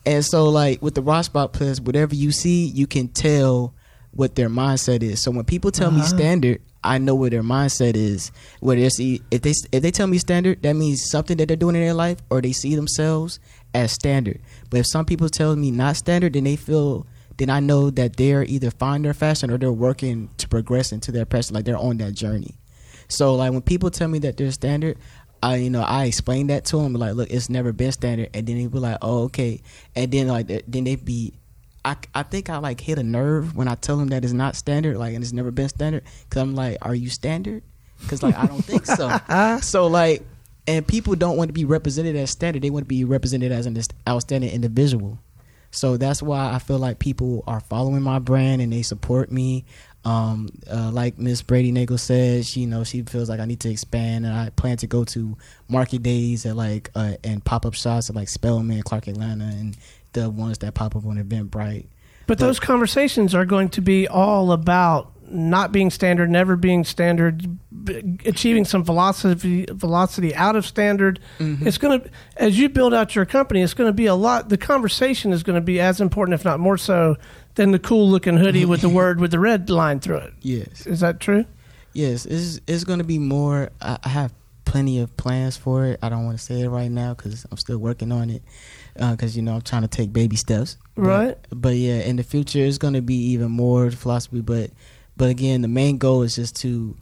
[0.06, 3.74] And so, like with the block test, whatever you see, you can tell
[4.12, 5.22] what their mindset is.
[5.22, 5.98] So when people tell uh-huh.
[5.98, 8.32] me standard, I know what their mindset is.
[8.60, 11.58] Whether they see if they if they tell me standard, that means something that they're
[11.58, 13.40] doing in their life, or they see themselves
[13.74, 14.40] as standard.
[14.70, 17.06] But if some people tell me not standard, then they feel
[17.40, 21.12] then I know that they're either finding their fashion or they're working to progress into
[21.12, 22.56] their passion, like they're on that journey.
[23.08, 24.98] So like when people tell me that they're standard,
[25.42, 28.46] I you know I explain that to them like look it's never been standard and
[28.46, 29.62] then they be like oh okay
[29.96, 31.34] and then like then they be
[31.86, 34.58] I, I think I like hit a nerve when I tell them that it's not
[34.58, 37.64] standard like and it's never been standard because I'm like are you standard
[38.02, 40.26] because like I don't think so so like
[40.70, 43.66] and people don't want to be represented as standard; they want to be represented as
[43.66, 43.76] an
[44.08, 45.18] outstanding individual.
[45.72, 49.66] So that's why I feel like people are following my brand and they support me.
[50.06, 53.70] Um, uh, like Miss Brady Nagel says, you know, she feels like I need to
[53.70, 57.74] expand, and I plan to go to market days at like uh, and pop up
[57.74, 59.78] shops at like Spelman, Clark Atlanta, and
[60.14, 61.88] the ones that pop up on Eventbrite.
[62.28, 66.84] But, but those conversations are going to be all about not being standard, never being
[66.84, 67.58] standard,
[68.26, 71.20] achieving some velocity velocity out of standard.
[71.40, 71.68] Mm-hmm.
[71.68, 74.50] It's going to as you build out your company, it's going to be a lot.
[74.50, 77.16] The conversation is going to be as important, if not more so,
[77.56, 80.34] than the cool looking hoodie with the word with the red line through it.
[80.42, 81.46] Yes, is that true?
[81.94, 83.70] Yes, it's it's going to be more.
[83.82, 84.34] I, I have
[84.70, 86.00] plenty of plans for it.
[86.02, 88.44] I don't want to say it right now because I'm still working on it.
[88.94, 90.78] Because uh, you know I'm trying to take baby steps.
[90.96, 91.38] Right.
[91.50, 94.42] But, but yeah, in the future it's going to be even more philosophy.
[94.42, 94.72] But
[95.20, 96.96] but again, the main goal is just to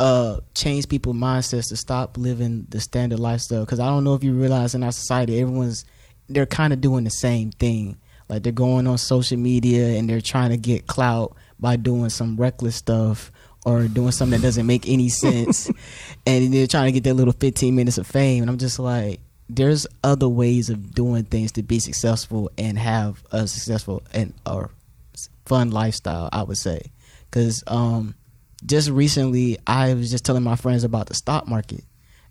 [0.00, 3.60] uh, change people's mindsets to stop living the standard lifestyle.
[3.60, 5.84] Because I don't know if you realize in our society, everyone's
[6.30, 7.98] they're kind of doing the same thing.
[8.26, 12.36] Like they're going on social media and they're trying to get clout by doing some
[12.36, 13.30] reckless stuff
[13.66, 15.70] or doing something that doesn't make any sense,
[16.26, 18.42] and they're trying to get their little 15 minutes of fame.
[18.42, 23.22] And I'm just like, there's other ways of doing things to be successful and have
[23.30, 24.70] a successful and or
[25.44, 26.30] fun lifestyle.
[26.32, 26.80] I would say
[27.30, 28.14] because um,
[28.64, 31.84] just recently I was just telling my friends about the stock market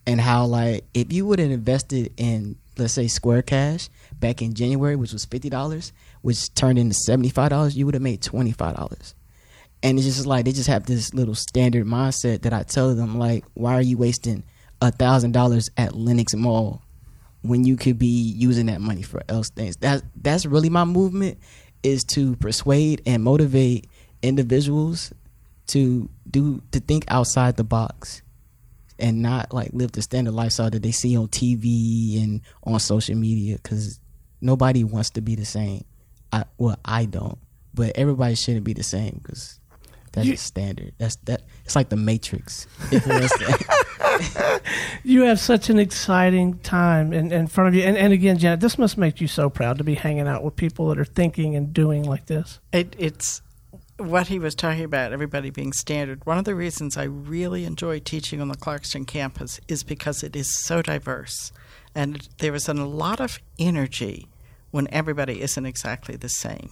[0.06, 3.90] and how like if you would have invested in let's say Square Cash
[4.20, 7.96] back in January, which was fifty dollars, which turned into seventy five dollars, you would
[7.96, 9.14] have made twenty five dollars.
[9.84, 13.20] And it's just like they just have this little standard mindset that I tell them
[13.20, 14.44] like, why are you wasting
[14.82, 16.82] a thousand dollars at Lenox Mall
[17.44, 19.78] when you could be using that money for else things?
[19.78, 21.38] That that's really my movement
[21.84, 23.88] is to persuade and motivate
[24.22, 25.14] individuals
[25.68, 28.22] to do to think outside the box
[29.00, 33.16] and not like live the standard lifestyle that they see on TV and on social
[33.16, 34.00] media because
[34.42, 35.84] nobody wants to be the same.
[36.32, 37.38] I well, I don't,
[37.74, 39.60] but everybody shouldn't be the same because
[40.12, 40.94] that's you, standard.
[40.98, 41.44] That's that.
[41.64, 42.68] It's like the Matrix.
[45.04, 48.60] you have such an exciting time in, in front of you, and, and again, Janet,
[48.60, 51.56] this must make you so proud to be hanging out with people that are thinking
[51.56, 52.60] and doing like this.
[52.72, 53.42] It, it's
[53.98, 58.00] what he was talking about, everybody being standard, one of the reasons I really enjoy
[58.00, 61.52] teaching on the Clarkston campus is because it is so diverse.
[61.96, 64.28] And there is a lot of energy
[64.72, 66.70] when everybody isn't exactly the same.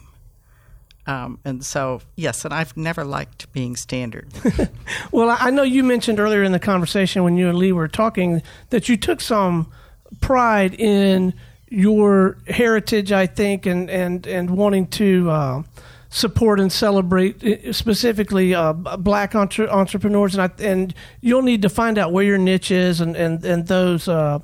[1.07, 4.28] Um, and so, yes, and I've never liked being standard.
[5.11, 8.41] well, I know you mentioned earlier in the conversation when you and Lee were talking
[8.69, 9.71] that you took some
[10.21, 11.34] pride in
[11.69, 15.30] your heritage, I think, and, and, and wanting to.
[15.30, 15.63] Uh,
[16.16, 21.70] support and celebrate uh, specifically uh, black entre- entrepreneurs, and I, and you'll need to
[21.70, 24.39] find out where your niche is and and and those uh,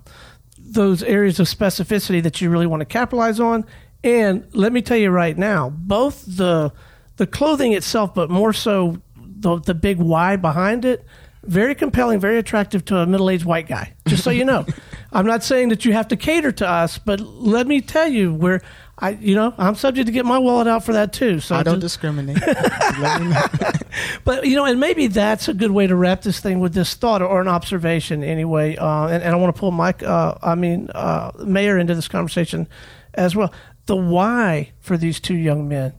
[0.57, 3.65] those areas of specificity that you really want to capitalize on.
[4.03, 6.73] And let me tell you right now, both the
[7.15, 11.05] the clothing itself, but more so the the big why behind it,
[11.43, 13.93] very compelling, very attractive to a middle aged white guy.
[14.07, 14.65] Just so you know,
[15.13, 18.33] I'm not saying that you have to cater to us, but let me tell you,
[18.33, 18.61] where
[19.01, 21.39] I, you know, I'm subject to get my wallet out for that too.
[21.39, 22.37] So I don't just, discriminate.
[24.23, 26.93] but you know, and maybe that's a good way to wrap this thing with this
[26.93, 28.75] thought or an observation, anyway.
[28.75, 32.07] Uh, and, and, I want to pull Mike, uh, I mean, uh, Maher into this
[32.07, 32.67] conversation
[33.15, 33.51] as well.
[33.87, 35.93] The why for these two young men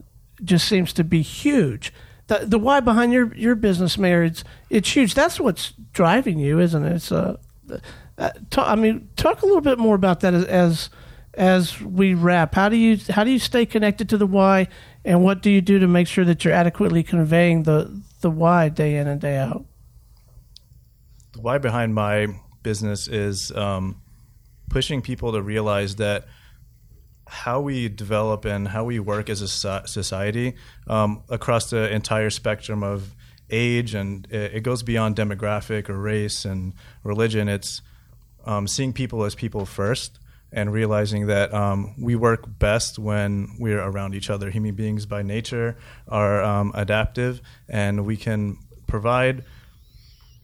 [0.44, 1.92] just seems to be huge.
[2.28, 5.14] The, the why behind your your business, Maher, it's it's huge.
[5.14, 6.92] That's what's driving you, isn't it?
[6.92, 7.36] It's uh,
[8.16, 10.90] uh talk, I mean, talk a little bit more about that as, as
[11.34, 14.68] as we wrap, how do you how do you stay connected to the why,
[15.04, 18.68] and what do you do to make sure that you're adequately conveying the the why
[18.68, 19.64] day in and day out?
[21.32, 22.28] The why behind my
[22.62, 24.00] business is um,
[24.68, 26.26] pushing people to realize that
[27.26, 30.54] how we develop and how we work as a society
[30.86, 33.16] um, across the entire spectrum of
[33.48, 36.74] age and it goes beyond demographic or race and
[37.04, 37.48] religion.
[37.48, 37.80] It's
[38.44, 40.18] um, seeing people as people first
[40.53, 44.50] and realizing that um, we work best when we're around each other.
[44.50, 45.76] Human beings by nature
[46.09, 49.44] are um, adaptive, and we can provide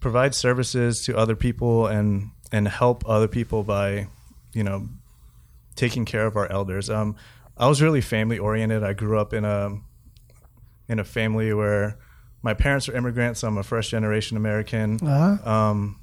[0.00, 4.08] provide services to other people and and help other people by
[4.54, 4.88] you know
[5.76, 6.88] taking care of our elders.
[6.88, 7.16] Um,
[7.56, 8.82] I was really family oriented.
[8.82, 9.76] I grew up in a
[10.88, 11.98] in a family where
[12.42, 13.40] my parents are immigrants.
[13.40, 14.98] So I'm a first generation American.
[15.02, 15.50] Uh-huh.
[15.50, 16.00] Um,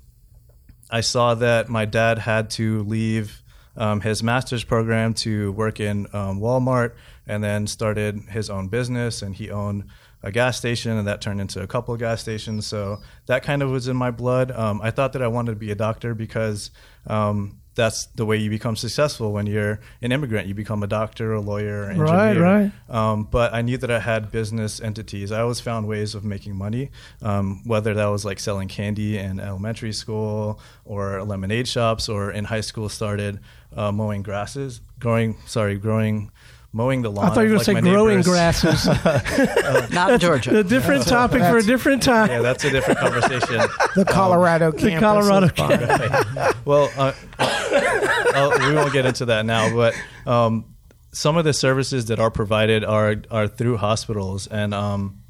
[0.90, 3.42] I saw that my dad had to leave
[3.78, 6.94] um, his master's program to work in um, Walmart,
[7.28, 9.22] and then started his own business.
[9.22, 9.86] And he owned
[10.24, 12.66] a gas station, and that turned into a couple of gas stations.
[12.66, 14.52] So that kind of was in my blood.
[14.52, 16.72] Um, I thought that I wanted to be a doctor because
[17.06, 20.48] um, that's the way you become successful when you're an immigrant.
[20.48, 22.42] You become a doctor, a lawyer, an engineer.
[22.42, 22.72] Right, right.
[22.90, 25.32] Um, but I knew that I had business entities.
[25.32, 26.90] I always found ways of making money,
[27.22, 32.46] um, whether that was like selling candy in elementary school or lemonade shops, or in
[32.46, 33.40] high school started
[33.76, 35.38] uh, mowing grasses, growing.
[35.46, 36.32] Sorry, growing.
[36.72, 37.32] Mowing the lawn.
[37.32, 38.28] I thought you were going like, to say growing neighbors.
[38.28, 39.92] grasses.
[39.94, 40.60] Not in Georgia.
[40.60, 42.30] a different topic for a different time.
[42.30, 43.62] Yeah, that's a different conversation.
[43.96, 45.00] The Colorado the campus.
[45.00, 46.54] Colorado is fine.
[46.66, 49.96] well, uh, uh, we won't get into that now, but
[50.28, 50.76] um,
[51.14, 55.22] some of the services that are provided are are through hospitals, and um,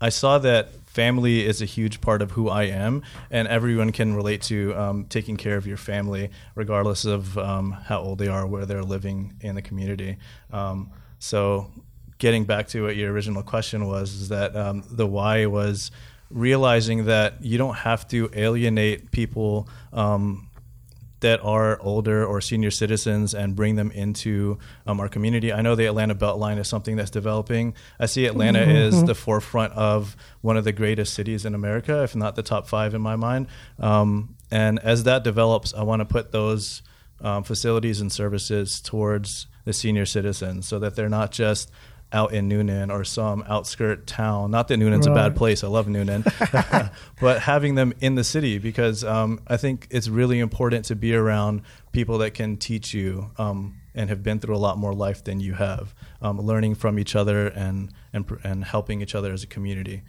[0.00, 4.16] I saw that family is a huge part of who I am, and everyone can
[4.16, 8.44] relate to um, taking care of your family, regardless of um, how old they are,
[8.48, 10.16] where they're living in the community.
[10.52, 10.90] Um,
[11.20, 11.70] so,
[12.18, 15.92] getting back to what your original question was, is that um, the why was
[16.30, 20.47] realizing that you don't have to alienate people um,
[21.20, 25.52] that are older or senior citizens and bring them into um, our community.
[25.52, 27.74] I know the Atlanta Beltline is something that's developing.
[27.98, 32.14] I see Atlanta is the forefront of one of the greatest cities in America, if
[32.14, 33.48] not the top five in my mind.
[33.78, 36.82] Um, and as that develops, I want to put those
[37.20, 41.70] um, facilities and services towards the senior citizens so that they're not just
[42.12, 44.50] out in Newnan or some outskirt town.
[44.50, 45.62] Not that Newnan's a bad place.
[45.62, 46.24] I love Newnan,
[47.20, 51.14] but having them in the city because um, I think it's really important to be
[51.14, 55.24] around people that can teach you um, and have been through a lot more life
[55.24, 59.42] than you have, um, learning from each other and and and helping each other as
[59.42, 60.02] a community.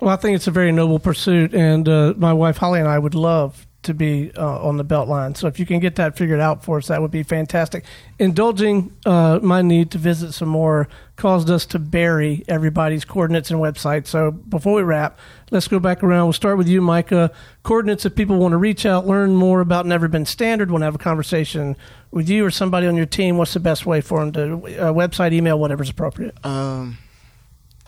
[0.00, 2.98] Well, I think it's a very noble pursuit, and uh, my wife Holly and I
[2.98, 5.34] would love to be uh, on the belt line.
[5.34, 7.84] So if you can get that figured out for us, that would be fantastic.
[8.18, 13.60] Indulging uh, my need to visit some more caused us to bury everybody's coordinates and
[13.60, 14.08] websites.
[14.08, 15.18] So before we wrap,
[15.50, 16.26] let's go back around.
[16.26, 17.30] We'll start with you, Micah.
[17.62, 20.86] Coordinates if people want to reach out, learn more about Never Been Standard, want to
[20.86, 21.76] have a conversation
[22.10, 23.38] with you or somebody on your team.
[23.38, 24.42] What's the best way for them to
[24.80, 26.36] uh, website, email, whatever's appropriate?
[26.44, 26.98] Um,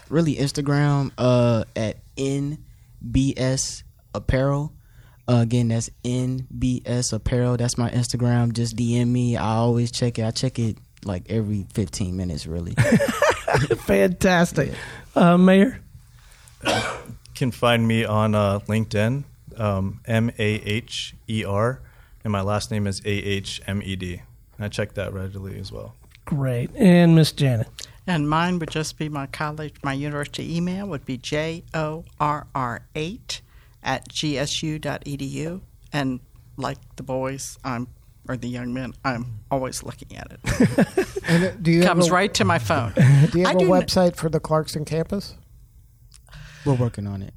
[0.09, 3.83] really Instagram uh at NBS
[4.15, 4.73] Apparel.
[5.29, 7.57] Uh, again, that's NBS Apparel.
[7.57, 8.53] That's my Instagram.
[8.53, 9.37] Just DM me.
[9.37, 10.25] I always check it.
[10.25, 12.75] I check it like every 15 minutes, really.
[13.87, 14.73] Fantastic.
[15.15, 15.81] Uh, Maher?
[17.35, 19.25] can find me on uh, LinkedIn,
[19.57, 21.81] um, M A H E R,
[22.25, 24.23] and my last name is A H M E D.
[24.59, 25.95] I check that readily as well.
[26.25, 26.71] Great.
[26.75, 27.69] And Miss Janet.
[28.07, 32.47] And mine would just be my college, my university email would be J O R
[32.55, 33.43] R 8
[33.87, 35.63] at gsu.edu.
[35.93, 36.21] And
[36.59, 37.89] like the boys, I'm,
[38.29, 40.41] or the young men, I'm always looking at it.
[41.29, 42.93] And uh, do you Comes a, right to my phone.
[43.33, 45.35] Do you have a do kn- website for the Clarkston campus?
[46.65, 47.35] We're working on it.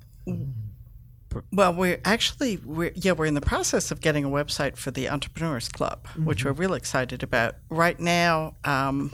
[1.52, 5.10] Well, we're actually we're yeah we're in the process of getting a website for the
[5.10, 7.56] Entrepreneurs Club, which we're really excited about.
[7.70, 9.12] Right now, um,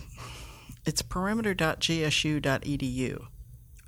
[0.86, 3.26] it's perimeter.gsu.edu,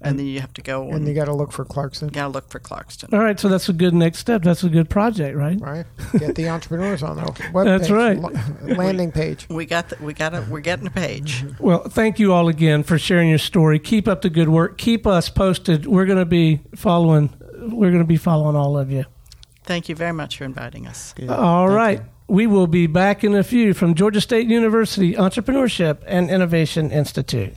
[0.02, 2.30] and then you have to go and, And you got to look for Clarkston, gotta
[2.30, 3.14] look for Clarkston.
[3.14, 4.44] All right, so that's a good next step.
[4.44, 5.60] That's a good project, right?
[5.60, 5.86] right?
[6.18, 8.20] Get the entrepreneurs on the web That's right.
[8.62, 9.48] landing page.
[9.50, 11.44] We got the, we got a, we're getting a page.
[11.60, 13.80] Well, thank you all again for sharing your story.
[13.80, 14.78] Keep up the good work.
[14.78, 15.86] Keep us posted.
[15.88, 17.34] We're going to be following.
[17.60, 19.06] We're going to be following all of you.
[19.64, 21.14] Thank you very much for inviting us.
[21.28, 22.02] All right.
[22.30, 27.54] We will be back in a few from Georgia State University Entrepreneurship and Innovation Institute.